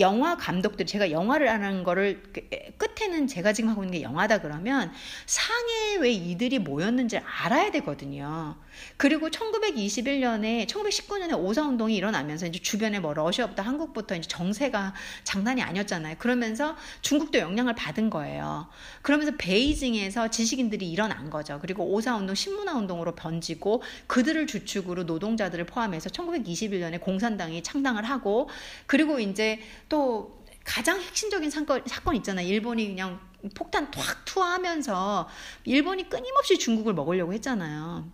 [0.00, 4.90] 영화 감독들 제가 영화를 하는 거를 그, 끝에는 제가 지금 하고 있는 게 영화다 그러면
[5.26, 8.56] 상해에 왜 이들이 모였는지 알아야 되거든요.
[8.96, 16.16] 그리고 1921년에 1919년에 오사 운동이 일어나면서 이제 주변에 뭐 러시아부터 한국부터 이제 정세가 장난이 아니었잖아요.
[16.18, 18.68] 그러면서 중국도 영향을 받은 거예요.
[19.02, 21.58] 그러면서 베이징에서 지식인들이 일어난 거죠.
[21.60, 28.48] 그리고 오사 운동, 신문화 운동으로 번지고 그들을 주축으로 노동자들을 포함해서 1921년에 공산당이 창당을 하고
[28.86, 32.46] 그리고 이제 또 가장 핵심적인 사건, 사건 있잖아요.
[32.46, 33.20] 일본이 그냥
[33.54, 35.28] 폭탄 탁 투하하면서
[35.64, 38.10] 일본이 끊임없이 중국을 먹으려고 했잖아요.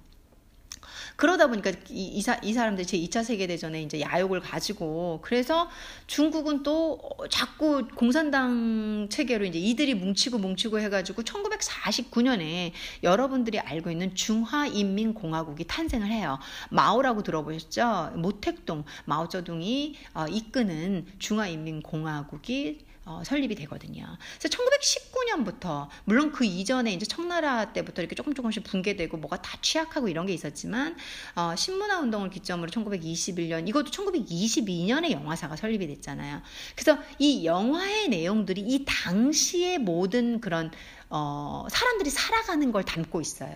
[1.23, 5.71] 그러다 보니까 이, 이, 사, 이 사람들 제 2차 세계대전에 이제 야욕을 가지고 그래서
[6.09, 6.99] 중국은 또
[7.31, 12.73] 자꾸 공산당 체계로 이제 이들이 뭉치고 뭉치고 해가지고 1949년에
[13.05, 16.41] 여러분들이 알고 있는 중화인민공화국이 탄생을 해요.
[16.71, 18.15] 마오라고 들어보셨죠?
[18.17, 24.07] 모택동 마오쩌둥이 어, 이끄는 중화인민공화국이 어, 설립이 되거든요.
[24.39, 30.09] 그래서 1919년부터 물론 그 이전에 이제 청나라 때부터 이렇게 조금 조금씩 붕괴되고 뭐가 다 취약하고
[30.09, 30.97] 이런 게 있었지만
[31.35, 36.43] 어, 신문화 운동을 기점으로 1921년 이것도 1922년에 영화사가 설립이 됐잖아요.
[36.77, 40.71] 그래서 이 영화의 내용들이 이 당시의 모든 그런
[41.15, 43.53] 어, 사람들이 살아가는 걸 담고 있어요.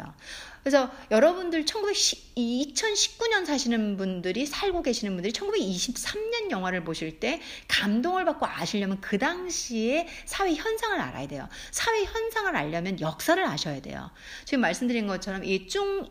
[0.63, 8.45] 그래서 여러분들 1910, 2019년 사시는 분들이 살고 계시는 분들이 1923년 영화를 보실 때 감동을 받고
[8.47, 11.49] 아시려면 그 당시에 사회 현상을 알아야 돼요.
[11.71, 14.11] 사회 현상을 알려면 역사를 아셔야 돼요.
[14.45, 16.07] 지금 말씀드린 것처럼 이 중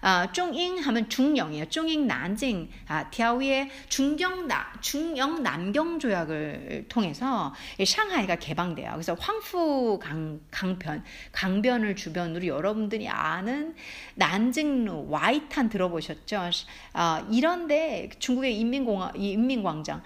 [0.00, 1.66] 아, 중잉 하면 중영이에요.
[1.66, 8.90] 중잉 난징 아, 디아위의 중경 나 중영 남경 조약을 통해서 상하이가 개방돼요.
[8.92, 13.74] 그래서 황후 강 강변 강변을 주변으로 여러분들이 아는
[14.14, 16.50] 난징루 와이탄 들어보셨죠?
[16.92, 20.02] 아, 이런데 중국의 인민공화 인민광장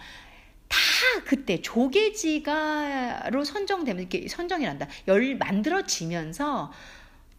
[0.68, 0.78] 다
[1.24, 4.86] 그때 조계지가로 선정되면 이렇게 선정이란다.
[5.08, 6.72] 열 만들어지면서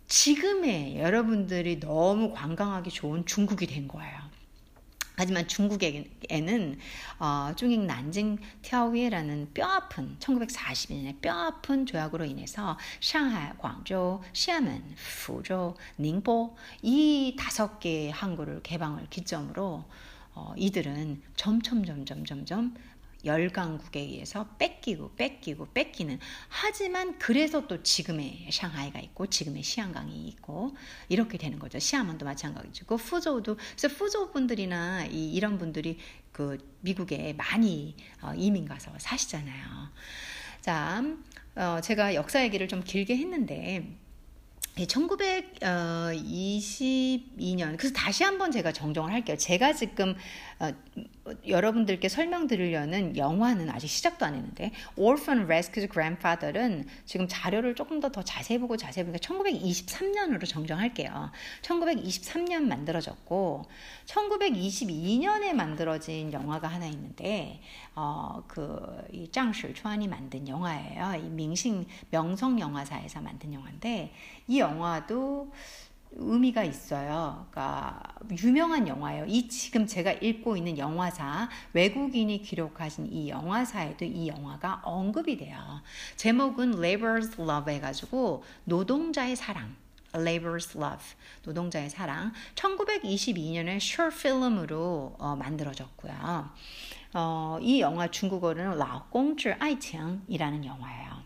[0.10, 4.18] 지금의 여러분들이 너무 관광하기 좋은 중국이 된 거예요.
[5.16, 6.80] 하지만 중국에는
[7.20, 14.96] 어, 중잉 난징 티아오이라는 뼈아픈 1942년에 뼈아픈 조약으로 인해서 상하이, 광저우, 시아멘,
[15.26, 19.84] 푸조, 닝보 이 다섯 개의 항구를 개방을 기점으로
[20.34, 22.74] 어, 이들은 점점 점점 점점
[23.26, 30.76] 열강국에 의해서 뺏기고 뺏기고 뺏기는 하지만 그래서 또 지금의 상하이가 있고 지금의 시안강이 있고
[31.10, 31.80] 이렇게 되는 거죠.
[31.80, 35.98] 시아먼도 마찬가지고 푸조도 그래서 푸조 분들이나 이, 이런 분들이
[36.32, 39.90] 그 미국에 많이 어, 이민 가서 사시잖아요.
[40.62, 41.04] 자,
[41.56, 43.98] 어, 제가 역사 얘기를 좀 길게 했는데
[44.88, 49.38] 1922년 그래서 다시 한번 제가 정정을 할게요.
[49.38, 50.16] 제가 지금
[50.60, 50.72] 어,
[51.48, 58.24] 여러분들께 설명드리려는 영화는 아직 시작도 안 했는데 Orphan Rescued Grandfather은 지금 자료를 조금 더 더
[58.24, 61.32] 자세히 보고 자세히 보니까 1923년으로 정정할게요.
[61.62, 63.66] 1923년 만들어졌고
[64.06, 67.62] 1922년에 만들어진 영화가 하나 있는데
[67.96, 71.22] 어, 그이 장실川이 만든 영화예요.
[71.24, 74.12] 이明신 명성 영화사에서 만든 영화인데
[74.50, 75.52] 이 영화도
[76.12, 77.46] 의미가 있어요.
[77.52, 78.02] 그러니까
[78.44, 79.26] 유명한 영화예요.
[79.28, 85.82] 이 지금 제가 읽고 있는 영화사 외국인이 기록하신 이 영화사에도 이 영화가 언급이 돼요.
[86.16, 89.76] 제목은 Labor's Love 해가지고 노동자의 사랑.
[90.14, 91.06] Labor's Love,
[91.44, 92.34] 노동자의 사랑.
[92.56, 96.50] 1922년에 숏필름으로 어, 만들어졌고요.
[97.14, 101.19] 어, 이 영화 중국어로는 라공즈 아이칭이라는 영화예요.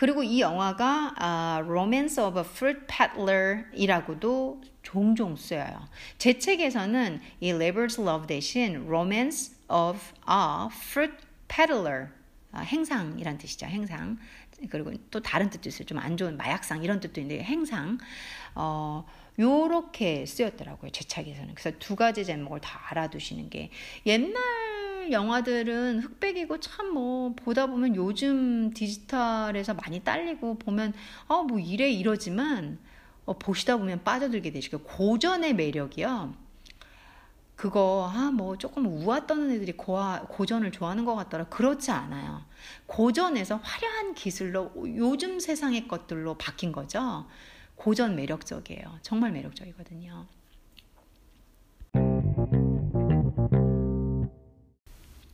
[0.00, 5.90] 그리고 이 영화가 uh, Romance of a Fruit Peddler이라고도 종종 쓰여요.
[6.16, 11.12] 제 책에서는 이 Labor's Love 대신 Romance of a Fruit
[11.48, 12.08] Peddler
[12.50, 13.66] 아, 행상이란 뜻이죠.
[13.66, 14.16] 행상.
[14.70, 15.84] 그리고 또 다른 뜻도 있어요.
[15.84, 17.98] 좀 안 좋은 마약상 이런 뜻도 있는데 행상.
[18.54, 19.04] 어,
[19.38, 20.92] 요렇게 쓰였더라고요.
[20.92, 21.54] 제 책에서는.
[21.54, 23.70] 그래서 두 가지 제목을 다 알아두시는 게
[24.06, 24.32] 옛날
[25.12, 30.92] 영화들은 흑백이고 참 뭐 보다 보면 요즘 디지털에서 많이 딸리고 보면
[31.28, 32.78] 어 뭐 이래 이러지만
[33.26, 36.34] 어, 보시다 보면 빠져들게 되시고 고전의 매력이요.
[37.56, 41.44] 그거 아 뭐 조금 우아 떠는 애들이 고아, 고전을 좋아하는 것 같더라.
[41.48, 42.42] 그렇지 않아요.
[42.86, 47.26] 고전에서 화려한 기술로 요즘 세상의 것들로 바뀐 거죠.
[47.76, 48.98] 고전 매력적이에요.
[49.02, 50.26] 정말 매력적이거든요.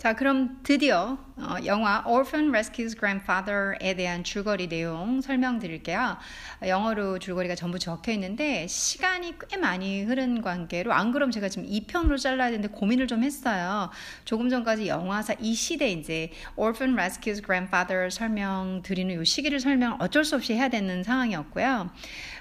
[0.06, 6.16] 자, 그럼 드디어 어, 영화 Orphan Rescues Grandfather에 대한 줄거리 내용 설명드릴게요.
[6.64, 12.18] 영어로 줄거리가 전부 적혀 있는데 시간이 꽤 많이 흐른 관계로 안 그럼 제가 지금 2편으로
[12.18, 13.90] 잘라야 되는데 고민을 좀 했어요.
[14.24, 20.24] 조금 전까지 영화사 이 시대 이제 Orphan Rescues Grandfather 설명 드리는 이 시기를 설명 어쩔
[20.24, 21.90] 수 없이 해야 되는 상황이었고요.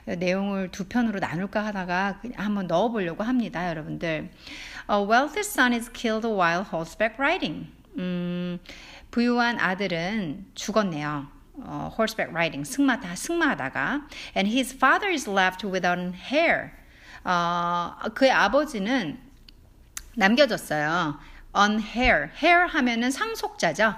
[0.05, 4.29] 내용을 두 편으로 나눌까 하다가 한번 넣어보려고 합니다, 여러분들.
[4.87, 7.71] A wealthy son is killed while horseback riding.
[7.97, 8.59] 음,
[9.09, 11.27] 부유한 아들은 죽었네요.
[11.57, 14.07] 어, horseback riding, 승마, 승마하다가.
[14.35, 16.71] And his father is left without hair.
[17.23, 19.19] 어, 그의 아버지는
[20.15, 21.17] 남겨졌어요.
[21.55, 22.29] on her.
[22.43, 23.95] her 하면은 상속자죠.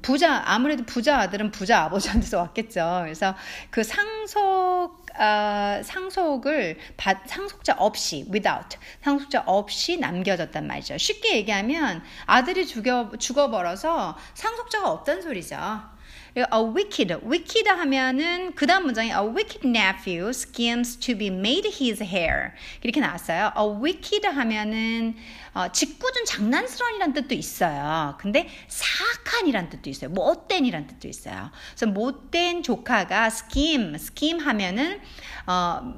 [0.00, 3.00] 부자 아무래도 부자 아들은 부자 아버지한테서 왔겠죠.
[3.02, 3.34] 그래서
[3.70, 10.96] 그 상속 어, 상속을 받, 상속자 없이 without 상속자 없이 남겨졌단 말이죠.
[10.96, 15.91] 쉽게 얘기하면 아들이 죽여 죽어버려서 상속자가 없단 소리죠.
[16.36, 22.02] A wicked, wicked 하면은 그 다음 문장에 a wicked nephew schemes to be made his
[22.02, 22.52] heir
[22.82, 23.52] 이렇게 나왔어요.
[23.56, 25.14] a wicked 하면은
[25.54, 28.16] 어, 짓궂은 장난스러운이란 뜻도 있어요.
[28.18, 30.10] 근데 사악한이란 뜻도 있어요.
[30.10, 31.50] 못된이란 뜻도 있어요.
[31.70, 35.00] 그래서 못된 조카가 scheme, scheme 하면은
[35.46, 35.94] 어,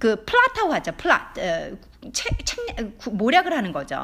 [0.00, 0.92] 그 플라타고 하죠.
[0.96, 1.76] 플라 어,
[2.12, 2.58] 책, 책,
[3.12, 3.96] 모략을 하는 거죠.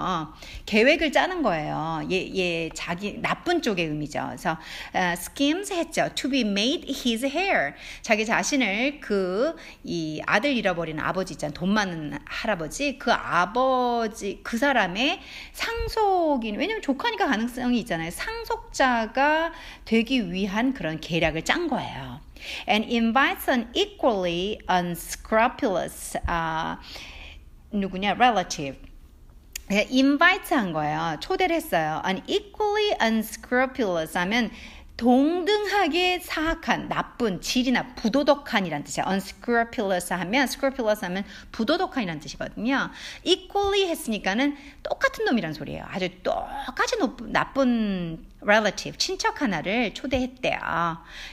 [0.66, 2.02] 계획을 짜는 거예요.
[2.10, 4.24] 얘, 얘 자기 나쁜 쪽의 의미죠.
[4.26, 4.56] 그래서
[4.94, 6.08] uh, schemes 했죠.
[6.14, 7.74] To be made his heir.
[8.02, 11.54] 자기 자신을 그 이 아들 잃어버린 아버지 있잖아요.
[11.54, 12.98] 돈 많은 할아버지.
[12.98, 15.20] 그 아버지 그 사람의
[15.52, 18.10] 상속인 왜냐면 조카니까 가능성이 있잖아요.
[18.10, 19.52] 상속자가
[19.84, 22.20] 되기 위한 그런 계략을 짠 거예요.
[22.68, 26.76] And invites an equally unscrupulous uh,
[27.72, 28.78] 누구냐 relative
[29.70, 31.16] invite 한 거예요.
[31.20, 32.00] 초대를 했어요.
[32.06, 34.50] An equally unscrupulous 하면
[34.96, 39.04] 동등하게 사악한, 나쁜, 질이나 부도덕한이란 뜻이야.
[39.08, 42.90] unscrupulous 하면, scrupulous 하면 부도덕한이란 뜻이거든요.
[43.22, 45.84] equally 했으니까는 똑같은 놈이란 소리예요.
[45.86, 46.96] 아주 똑같이
[47.26, 50.58] 나쁜 relative, 친척 하나를 초대했대요.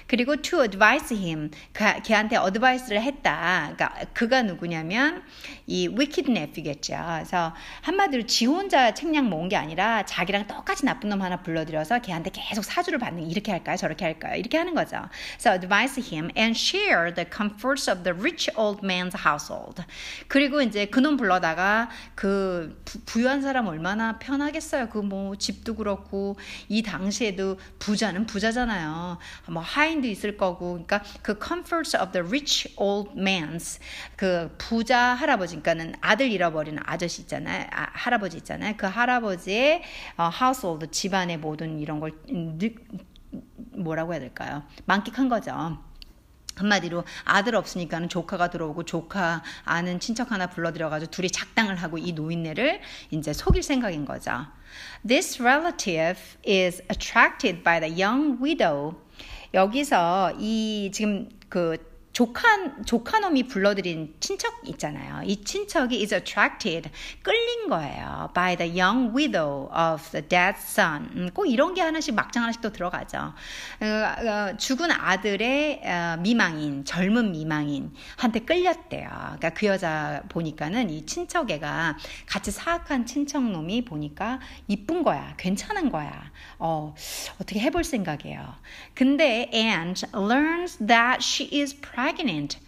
[0.07, 3.71] 그리고 to advise him, 그, 걔한테 advice를 했다.
[3.75, 5.23] 그러니까 그가 누구냐면
[5.65, 6.95] 이 wicked nephew겠죠.
[6.95, 12.31] 그래서 한마디로 지 혼자 책량 모은 게 아니라 자기랑 똑같이 나쁜 놈 하나 불러들여서 걔한테
[12.33, 13.77] 계속 사주를 받는 이렇게 할까요?
[13.77, 14.35] 저렇게 할까요?
[14.35, 14.97] 이렇게 하는 거죠.
[15.39, 19.83] So advise him and share the comforts of the rich old man's household.
[20.27, 24.89] 그리고 이제 그놈 불러다가 그 부, 유한 사람 얼마나 편하겠어요.
[24.89, 26.35] 그 뭐 집도 그렇고
[26.67, 29.17] 이 당시에도 부자는 부자잖아요.
[29.49, 33.79] 뭐 하인도 있을 거고, 그러니까 그 comforts of the rich old man's
[34.15, 38.75] 그 부자 할아버지, 그러니까는 아들 잃어버린 아저씨 있잖아요, 아, 할아버지 있잖아요.
[38.77, 39.83] 그 할아버지의
[40.17, 42.13] 어, household 집안의 모든 이런 걸
[43.73, 44.63] 뭐라고 해야 될까요?
[44.85, 45.77] 만끽한 거죠.
[46.55, 52.79] 한마디로 아들 없으니까는 조카가 들어오고 조카 아는 친척 하나 불러들여가지고 둘이 작당을 하고 이 노인네를
[53.11, 54.31] 이제 속일 생각인 거죠.
[55.04, 58.96] This relative is attracted by the young widow.
[59.54, 61.76] 여기서 이 지금 그
[62.15, 62.47] 조카
[62.85, 65.23] 조카놈이 불러들인 친척 있잖아요.
[65.25, 66.89] 이 친척이 is attracted
[67.21, 68.29] 끌린 거예요.
[68.33, 71.09] by the young widow of the dead son.
[71.13, 73.17] 음, 꼭 이런 게 하나씩 막장 하나씩 또 들어가죠.
[73.17, 79.09] 어, 어, 죽은 아들의 어, 미망인 젊은 미망인 한테 끌렸대요.
[79.09, 81.97] 그러니까 그 여자 보니까는 이 친척애가
[82.27, 84.39] 같이 사악한 친척놈이 보니까
[84.69, 86.31] 이쁜 거야, 괜찮은 거야.
[86.59, 86.95] 어
[87.41, 88.55] 어떻게 해볼 생각이에요.
[88.93, 92.04] 근데 and learns that she is pregnant.
[92.05, 92.59] Pregnant.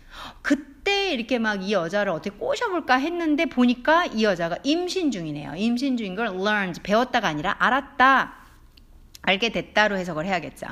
[0.41, 5.53] 그때 이렇게 막 이 여자를 어떻게 꼬셔볼까 했는데 보니까 이 여자가 임신 중이네요.
[5.55, 8.33] 임신 중인 걸 learned, 배웠다가 아니라 알았다.
[9.21, 10.67] 알게 됐다로 해석을 해야겠죠.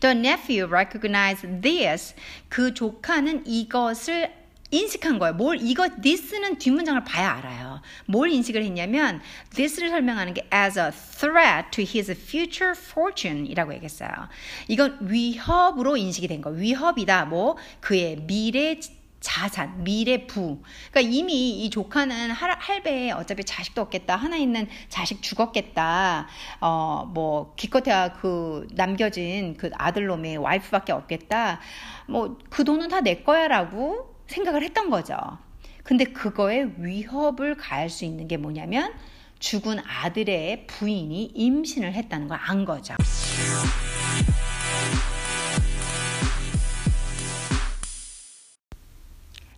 [0.00, 2.14] The nephew recognized this.
[2.48, 4.43] 그 조카는 이것을
[4.74, 5.34] 인식한 거예요.
[5.34, 7.80] 뭘 이거 this는 뒷문장을 봐야 알아요.
[8.06, 9.20] 뭘 인식을 했냐면
[9.50, 14.10] this를 설명하는 게 as a threat to his future fortune이라고 얘기했어요.
[14.68, 16.50] 이건 위협으로 인식이 된 거.
[16.50, 17.26] 위협이다.
[17.26, 18.78] 뭐 그의 미래
[19.20, 20.60] 자산, 미래 부.
[20.90, 24.16] 그러니까 이미 이 조카는 할, 할배에 어차피 자식도 없겠다.
[24.16, 26.28] 하나 있는 자식 죽었겠다.
[26.60, 31.58] 어, 뭐, 기껏해야 그 남겨진 그 아들놈의 와이프밖에 없겠다.
[32.06, 35.16] 뭐, 그 돈은 다 내 거야 라고 생각을 했던 거죠.
[35.82, 38.92] 근데 그거에 위협을 가할 수 있는 게 뭐냐면
[39.38, 42.94] 죽은 아들의 부인이 임신을 했다는 걸 안 거죠.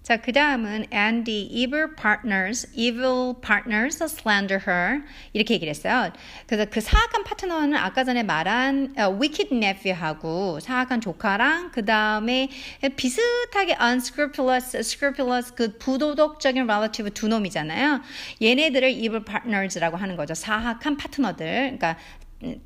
[0.07, 5.03] 자, 그 다음은 and the evil partners, evil partners slander her
[5.33, 6.13] 이렇게 얘기를 했어요.
[6.47, 12.49] 그래서 그 사악한 파트너는 아까 전에 말한 uh, wicked nephew하고 사악한 조카랑 그 다음에
[12.95, 18.01] 비슷하게 unscrupulous, scrupulous 그 부도덕적인 relative 두 놈이잖아요.
[18.41, 20.35] 얘네들을 evil partners라고 하는 거죠.
[20.35, 21.47] 사악한 파트너들.
[21.47, 21.97] 그러니까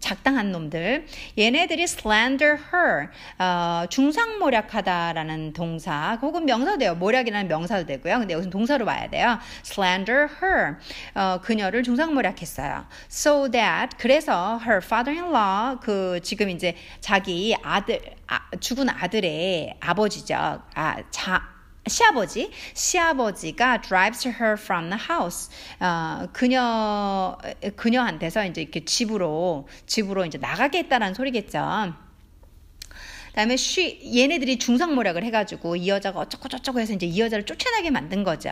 [0.00, 1.06] 작당한 놈들.
[1.38, 3.08] 얘네들이 slander her.
[3.38, 6.18] 어, 중상모략하다라는 동사.
[6.20, 6.94] 혹은 명사도 돼요.
[6.96, 8.18] 모략이라는 명사도 되고요.
[8.18, 9.38] 근데 여기서 동사로 봐야 돼요.
[9.64, 10.76] slander her.
[11.14, 12.86] 어, 그녀를 중상모략했어요.
[13.08, 20.62] So that 그래서 her father-in-law 그 지금 이제 자기 아들 아, 죽은 아들의 아버지죠.
[20.74, 25.50] 아, 자 시아버지, 시아버지가 drives her from the house.
[25.80, 27.38] 어, 그녀
[27.76, 31.94] 그녀한테서 이제 이렇게 집으로 집으로 이제 나가게 했다라는 소리겠죠.
[33.28, 38.24] 그다음에 she 얘네들이 중상모략을 해가지고 이 여자가 어쩌고 저쩌고 해서 이제 이 여자를 쫓아나게 만든
[38.24, 38.50] 거죠.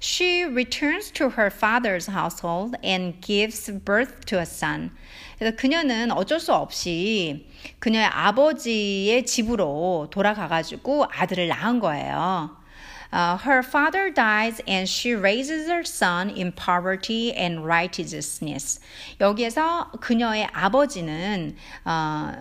[0.00, 4.90] She returns to her father's household and gives birth to a son.
[5.38, 7.46] 그래서 그녀는 어쩔 수 없이
[7.78, 12.56] 그녀의 아버지의 집으로 돌아가가지고 아들을 낳은 거예요.
[13.12, 18.80] Uh, her father dies and she raises her son in poverty and righteousness.
[19.20, 22.32] 여기에서 그녀의 아버지는 어,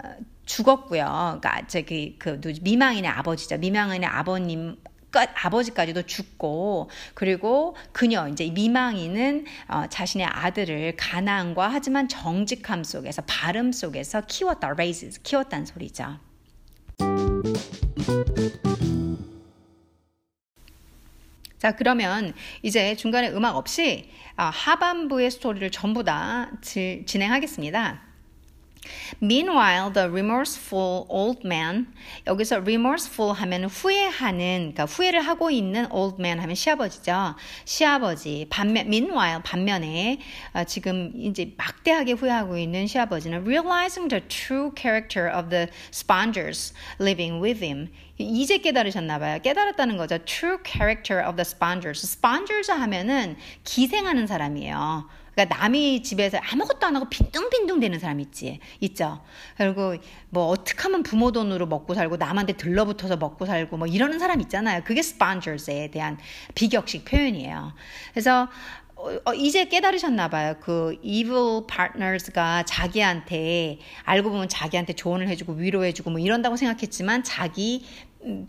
[0.45, 1.39] 죽었고요.
[1.39, 3.58] 그러니까 저기 그 미망인의 아버지죠.
[3.60, 4.78] 미망인의 아버님
[5.20, 14.22] 아버지까지도 죽고 그리고 그녀 이제 미망이는 어, 자신의 아들을 가난과 하지만 정직함 속에서 발음 속에서
[14.22, 16.20] 키웠다 raises 키웠다는 소리죠.
[21.59, 28.12] 자 그러면 이제 중간에 음악 없이 어, 하반부의 스토리를 전부 다 지, 진행하겠습니다.
[29.21, 31.88] Meanwhile, the remorseful old man
[32.27, 37.36] 여기서 remorseful 하면 후회하는 그러니까 후회를 하고 있는 old man 하면 시아버지죠.
[37.65, 40.19] 시아버지 반면 meanwhile 반면에
[40.53, 47.41] 어, 지금 이제 막대하게 후회하고 있는 시아버지는 realizing the true character of the spongers living
[47.41, 49.39] with him 이제 깨달으셨나 봐요.
[49.41, 50.17] 깨달았다는 거죠.
[50.25, 52.05] True character of the spongers.
[52.05, 55.09] spongers 하면은 기생하는 사람이에요.
[55.34, 59.21] 그러니까 남이 집에서 아무것도 안 하고 빈둥빈둥 되는 사람 있지, 있죠.
[59.57, 59.95] 그리고
[60.29, 64.84] 뭐 어떻게 하면 부모 돈으로 먹고 살고 남한테 들러붙어서 먹고 살고 뭐 이러는 사람 있잖아요.
[64.84, 66.17] 그게 spongers에 대한
[66.55, 67.73] 비격식 표현이에요.
[68.11, 68.47] 그래서
[69.25, 70.55] 어, 이제 깨달으셨나 봐요.
[70.61, 77.84] 그 evil partners가 자기한테 알고 보면 자기한테 조언을 해주고 위로해주고 뭐 이런다고 생각했지만 자기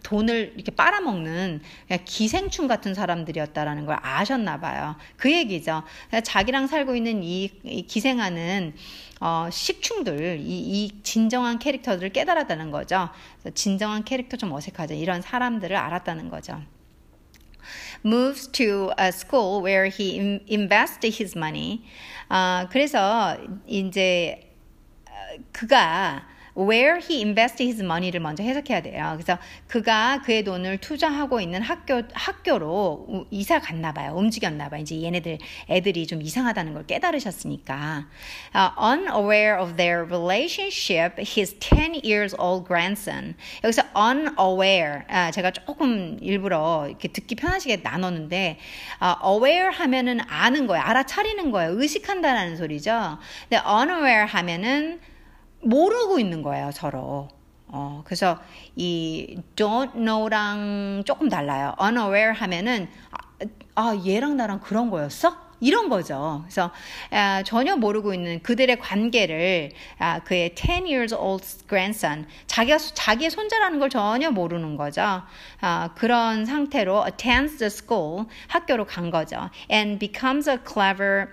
[0.02, 1.60] 돈을 이렇게 빨아먹는
[2.04, 4.96] 기생충 같은 사람들이었다라는 걸 아셨나 봐요.
[5.16, 5.82] 그 얘기죠.
[6.22, 8.74] 자기랑 살고 있는 이, 이 기생하는
[9.20, 13.08] 어, 식충들, 이, 이, 진정한 캐릭터들을 깨달았다는 거죠.
[13.54, 14.94] 진정한 캐릭터 좀 어색하죠.
[14.94, 16.60] 이런 사람들을 알았다는 거죠.
[18.04, 21.82] moves to a school where he invested his money.
[22.28, 24.52] 어, 그래서 이제
[25.52, 26.26] 그가
[26.56, 29.16] where he invested his money를 먼저 해석해야 돼요.
[29.16, 34.12] 그래서 그가 그의 돈을 투자하고 있는 학교 학교로 이사 갔나 봐요.
[34.14, 34.80] 움직였나 봐요.
[34.80, 35.38] 이제 얘네들
[35.68, 38.06] 애들이 좀 이상하다는 걸 깨달으셨으니까.
[38.54, 43.34] Uh, unaware of their relationship, his 10 years old grandson.
[43.64, 45.02] 여기서 unaware.
[45.08, 48.58] 아, 제가 조금 일부러 이렇게 듣기 편하시게 나눴는데
[49.02, 50.82] uh, aware 하면은 아는 거예요.
[50.84, 51.72] 알아차리는 거예요.
[51.80, 53.18] 의식한다라는 소리죠.
[53.48, 55.00] 근데 unaware 하면은
[55.64, 57.28] 모르고 있는 거예요, 서로.
[57.66, 58.38] 어, 그래서
[58.76, 61.74] 이 don't know랑 조금 달라요.
[61.82, 65.44] unaware 하면은 아, 아 얘랑 나랑 그런 거였어?
[65.60, 66.42] 이런 거죠.
[66.44, 66.70] 그래서
[67.10, 73.78] 아, 전혀 모르고 있는 그들의 관계를 아, 그의 10 years old grandson 자기가 자기의 손자라는
[73.78, 75.22] 걸 전혀 모르는 거죠.
[75.60, 79.48] 아, 그런 상태로 attends the school 학교로 간 거죠.
[79.70, 81.28] and becomes a clever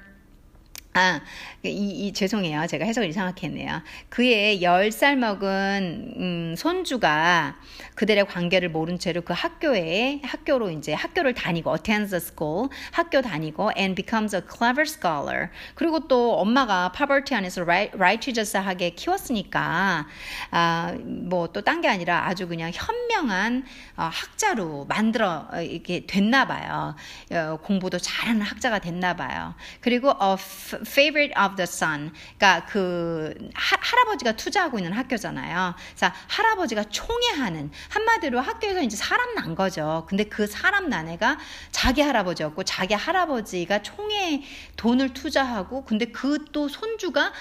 [0.94, 1.22] 아,
[1.64, 2.68] 이, 이, 죄송해요.
[2.68, 3.82] 제가 해석을 이상하게 했네요.
[4.10, 7.56] 그의 10살 먹은, 음, 손주가
[7.96, 13.72] 그들의 관계를 모른 채로 그 학교에, 학교로 이제 학교를 다니고, attends the school, 학교 다니고,
[13.78, 15.48] and becomes a clever scholar.
[15.76, 20.08] 그리고 또 엄마가 poverty 안에서 righteous하게 키웠으니까,
[20.52, 26.46] 아, 뭐 또 딴 게 아니라 아주 그냥 현명한 어, 학자로 만들어, 어, 이렇게 됐나
[26.46, 26.96] 봐요.
[27.32, 29.56] 어, 공부도 잘하는 학자가 됐나 봐요.
[29.80, 30.38] 그리고, 어,
[30.86, 32.14] favorite of the son.
[32.38, 35.76] 그러니까 그 하, 할아버지가 투자하고 있는 학교잖아요.
[35.96, 40.06] 자, 할아버지가 총애하는 한마디로 학교에서 이제 사람 난 거죠.
[40.08, 41.40] 근데 그 사람 난 애가
[41.72, 44.44] 자기 할아버지였고 자기 할아버지가 총애
[44.76, 47.32] 돈을 투자하고 근데 그 또 손주가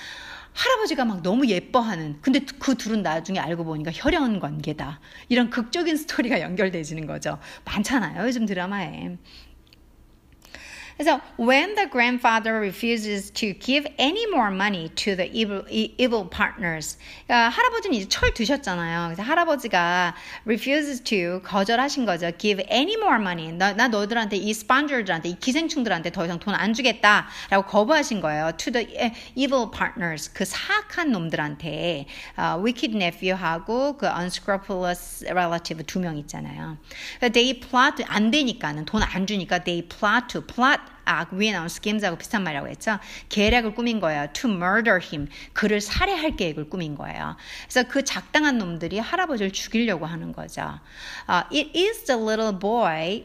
[0.60, 5.00] 할아버지가 막 너무 예뻐하는 근데 그 둘은 나중에 알고 보니까 혈연 관계다.
[5.30, 7.38] 이런 극적인 스토리가 연결되지는 거죠.
[7.64, 9.16] 많잖아요 요즘 드라마에
[11.00, 16.98] 그래서 when the grandfather refuses to give any more money to the evil, evil partners,
[17.26, 19.06] 그러니까 할아버지는 이제 철 드셨잖아요.
[19.08, 22.30] 그래서 할아버지가 refuses to 거절하신 거죠.
[22.36, 23.50] give any more money.
[23.50, 28.52] 나, 나 너들한테 이 sponger들한테 이 기생충들한테 더 이상 돈 안 주겠다라고 거부하신 거예요.
[28.58, 32.04] to the evil partners 그 사악한 놈들한테
[32.36, 36.76] uh, wicked nephew하고 그 unscrupulous relative 두 명 있잖아요.
[37.32, 42.16] they plot 안 되니까는 돈 안 주니까 they plot to plot 아, 위에 나온 schemes하고
[42.16, 43.00] 비슷한 말이라고 했죠.
[43.30, 44.28] 계략을 꾸민 거예요.
[44.32, 45.28] To murder him.
[45.52, 47.36] 그를 살해할 계획을 꾸민 거예요.
[47.68, 50.78] 그래서 그 작당한 놈들이 할아버지를 죽이려고 하는 거죠.
[51.28, 53.24] Uh, it is the little boy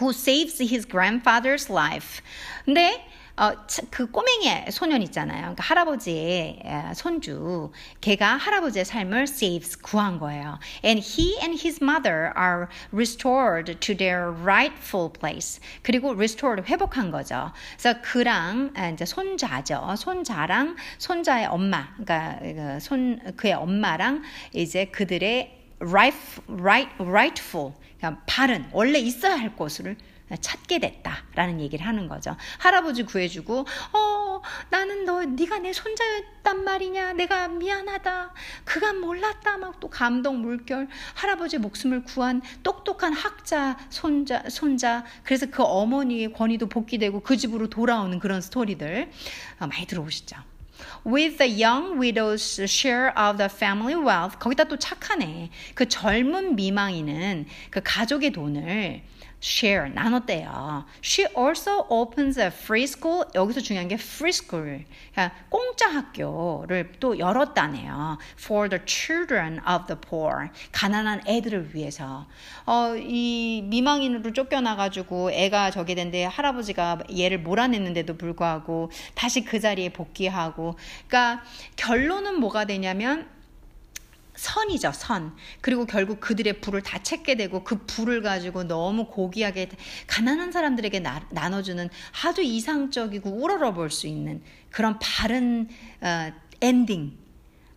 [0.00, 2.20] who saves his grandfather's life.
[2.64, 3.06] 근데
[3.36, 3.50] 어,
[3.90, 5.40] 그 꼬맹이 소년 있잖아요.
[5.40, 6.62] 그러니까 할아버지의
[6.94, 10.60] 손주, 걔가 할아버지의 삶을 saves 구한 거예요.
[10.84, 15.60] And he and his mother are restored to their rightful place.
[15.82, 17.50] 그리고 restored 회복한 거죠.
[17.76, 19.96] 그래서 그랑 이제 손자죠.
[19.96, 24.22] 손자랑 손자의 엄마, 그러니까 손 그의 엄마랑
[24.52, 26.16] 이제 그들의 right,
[26.46, 29.96] right, rightful, 그러니까 바른 원래 있어야 할 곳을
[30.40, 32.36] 찾게 됐다라는 얘기를 하는 거죠.
[32.58, 38.32] 할아버지 구해주고 어 나는 너 네가 내 손자였단 말이냐 내가 미안하다
[38.64, 45.62] 그간 몰랐다 막 또 감동 물결 할아버지 목숨을 구한 똑똑한 학자 손자 손자 그래서 그
[45.62, 49.10] 어머니의 권위도 복귀되고 그 집으로 돌아오는 그런 스토리들
[49.58, 50.36] 많이 들어보시죠.
[51.06, 55.50] With the young widow's share of the family wealth 거기다 또 착하네.
[55.74, 59.02] 그 젊은 미망이는 그 가족의 돈을
[59.44, 60.86] share 나눴대요.
[61.02, 63.26] She also opens a free school.
[63.34, 64.84] 여기서 중요한 게 free school.
[65.12, 68.18] 그러니까 공짜 학교를 또 열었다네요.
[68.38, 70.48] For the children of the poor.
[70.72, 72.26] 가난한 애들을 위해서.
[72.64, 80.76] 어, 이 미망인으로 쫓겨나가지고 애가 저게 된데 할아버지가 얘를 몰아냈는데도 불구하고 다시 그 자리에 복귀하고.
[81.06, 81.44] 그러니까
[81.76, 83.33] 결론은 뭐가 되냐면
[84.36, 85.36] 선이죠, 선.
[85.60, 89.68] 그리고 결국 그들의 부를 다 찾게 되고 그 부를 가지고 너무 고귀하게
[90.06, 91.88] 가난한 사람들에게 나, 나눠주는
[92.24, 95.68] 아주 이상적이고 우러러볼 수 있는 그런 바른
[96.00, 97.18] 어, 엔딩.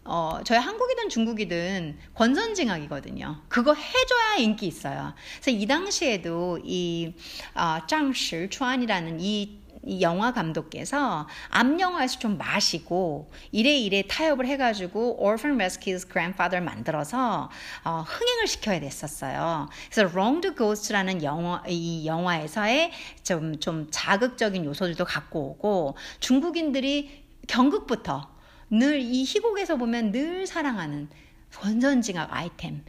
[0.10, 3.42] 어, 저희 한국이든 중국이든 권선징악이거든요.
[3.50, 5.14] 그거 해줘야 인기 있어요.
[5.42, 7.14] 그래서 이 당시에도 이
[7.54, 15.58] 어, 짱실추안이라는 이 이 영화 감독께서 앞 영화에서 좀 마시고 이래 이래 타협을 해가지고 Orphan
[15.58, 17.50] Rescue's Grandfather 만들어서
[17.84, 19.70] 어, 흥행을 시켜야 됐었어요.
[19.92, 22.92] 그래서 Wrong to Ghost라는 영화 이 영화에서의
[23.24, 28.36] 좀, 좀 자극적인 요소들도 갖고 오고 중국인들이 경극부터
[28.70, 31.10] 늘 이 희곡에서 보면 늘 사랑하는
[31.56, 32.84] 권선징악 아이템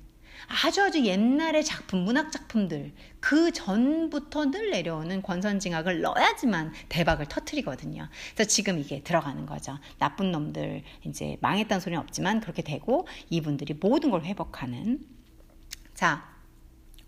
[0.48, 8.08] 아주 아주 옛날의 작품, 문학 작품들 그 전부터 늘 내려오는 권선징악을 넣어야지만 대박을 터트리거든요.
[8.34, 9.78] 그래서 지금 이게 들어가는 거죠.
[9.98, 15.06] 나쁜 놈들 이제 망했다는 소리는 없지만 그렇게 되고 이분들이 모든 걸 회복하는
[15.94, 16.26] 자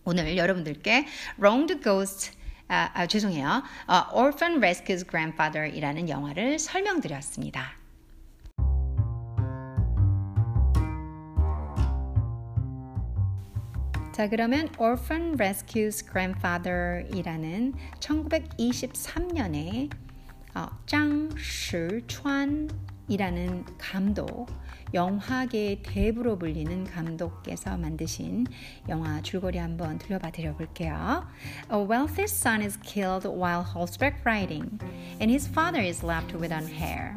[0.05, 1.07] 오늘 여러분들께
[1.39, 2.33] Wronged Ghost
[2.69, 3.63] 아, 아 죄송해요.
[3.89, 7.80] 어, Orphan Rescues Grandfather이라는 영화를 설명드렸습니다.
[14.21, 19.91] 자, 그러면 Orphan Rescues Grandfather이라는 1923년에
[20.55, 24.49] 어, 짱시추안이라는 감독,
[24.93, 28.47] 영화계의 대부로 불리는 감독께서 만드신
[28.91, 31.27] 영화 줄거리 한번 들려봐 드려볼게요.
[31.73, 34.79] A wealthy son is killed while horseback riding,
[35.19, 37.17] and his father is left without hair.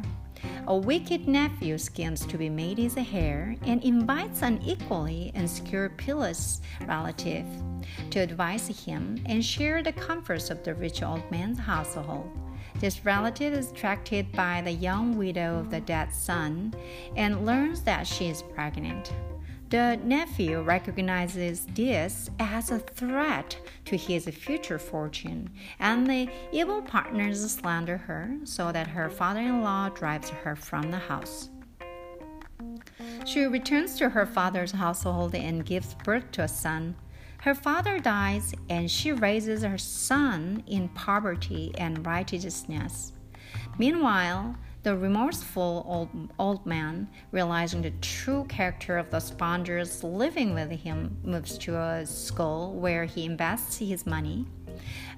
[0.66, 7.46] A wicked nephew schemes to be made his heir and invites an equally unscrupulous relative
[8.10, 12.30] to advise him and share the comforts of the rich old man's household.
[12.80, 16.74] This relative is attracted by the young widow of the dead son
[17.16, 19.12] and learns that she is pregnant.
[19.74, 25.50] The nephew recognizes this as a threat to his future fortune,
[25.80, 30.92] and the evil partners slander her so that her father in law drives her from
[30.92, 31.50] the house.
[33.24, 36.94] She returns to her father's household and gives birth to a son.
[37.38, 43.12] Her father dies, and she raises her son in poverty and righteousness.
[43.76, 44.54] Meanwhile,
[44.84, 51.16] the remorseful old, old man, realizing the true character of the spongers living with him,
[51.24, 54.46] moves to a school where he invests his money.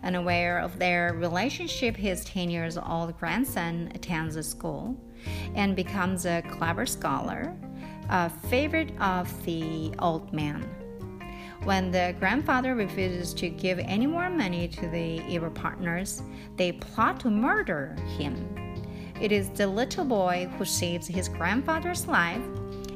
[0.05, 4.97] Unaware of their relationship, his 10 years old grandson attends the school
[5.57, 7.53] and becomes a clever scholar,
[8.09, 10.63] a favorite of the old man.
[11.65, 16.23] When the grandfather refuses to give any more money to the evil partners,
[16.55, 18.66] they plot to murder him.
[19.20, 22.42] It is the little boy who saves his grandfather's life,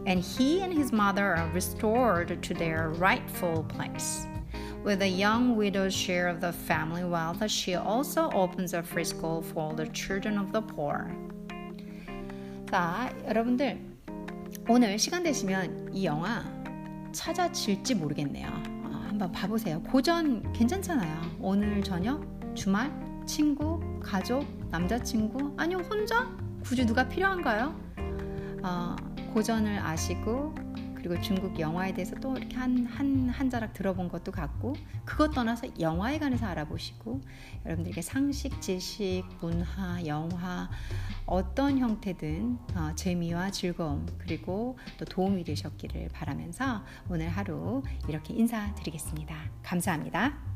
[0.06, 4.26] and he and his mother are restored to their rightful place.
[4.84, 9.42] With a young widow's share of the family wealth, she also opens a free school
[9.42, 11.10] for the children of the poor.
[12.70, 13.80] 자, 여러분들
[14.68, 16.44] 오늘 시간 되시면 이 영화
[17.12, 18.48] 찾아질지 모르겠네요.
[18.48, 19.82] 어, 한번 봐보세요.
[19.84, 21.38] 고전 괜찮잖아요.
[21.40, 22.24] 오늘 저녁
[22.56, 22.92] 주말
[23.31, 26.29] 친구, 가족, 남자친구, 아니요 혼자?
[26.65, 27.81] 굳이 누가 필요한가요?
[28.61, 28.97] 어,
[29.33, 30.53] 고전을 아시고
[30.97, 34.75] 그리고 중국 영화에 대해서 또 이렇게 한, 한, 한 자락 들어본 것도 같고
[35.05, 37.21] 그것 떠나서 영화에 관해서 알아보시고
[37.67, 40.69] 여러분들에게 상식, 지식, 문화, 영화
[41.25, 49.37] 어떤 형태든 어, 재미와 즐거움 그리고 또 도움이 되셨기를 바라면서 오늘 하루 이렇게 인사드리겠습니다.
[49.63, 50.50] 감사합니다.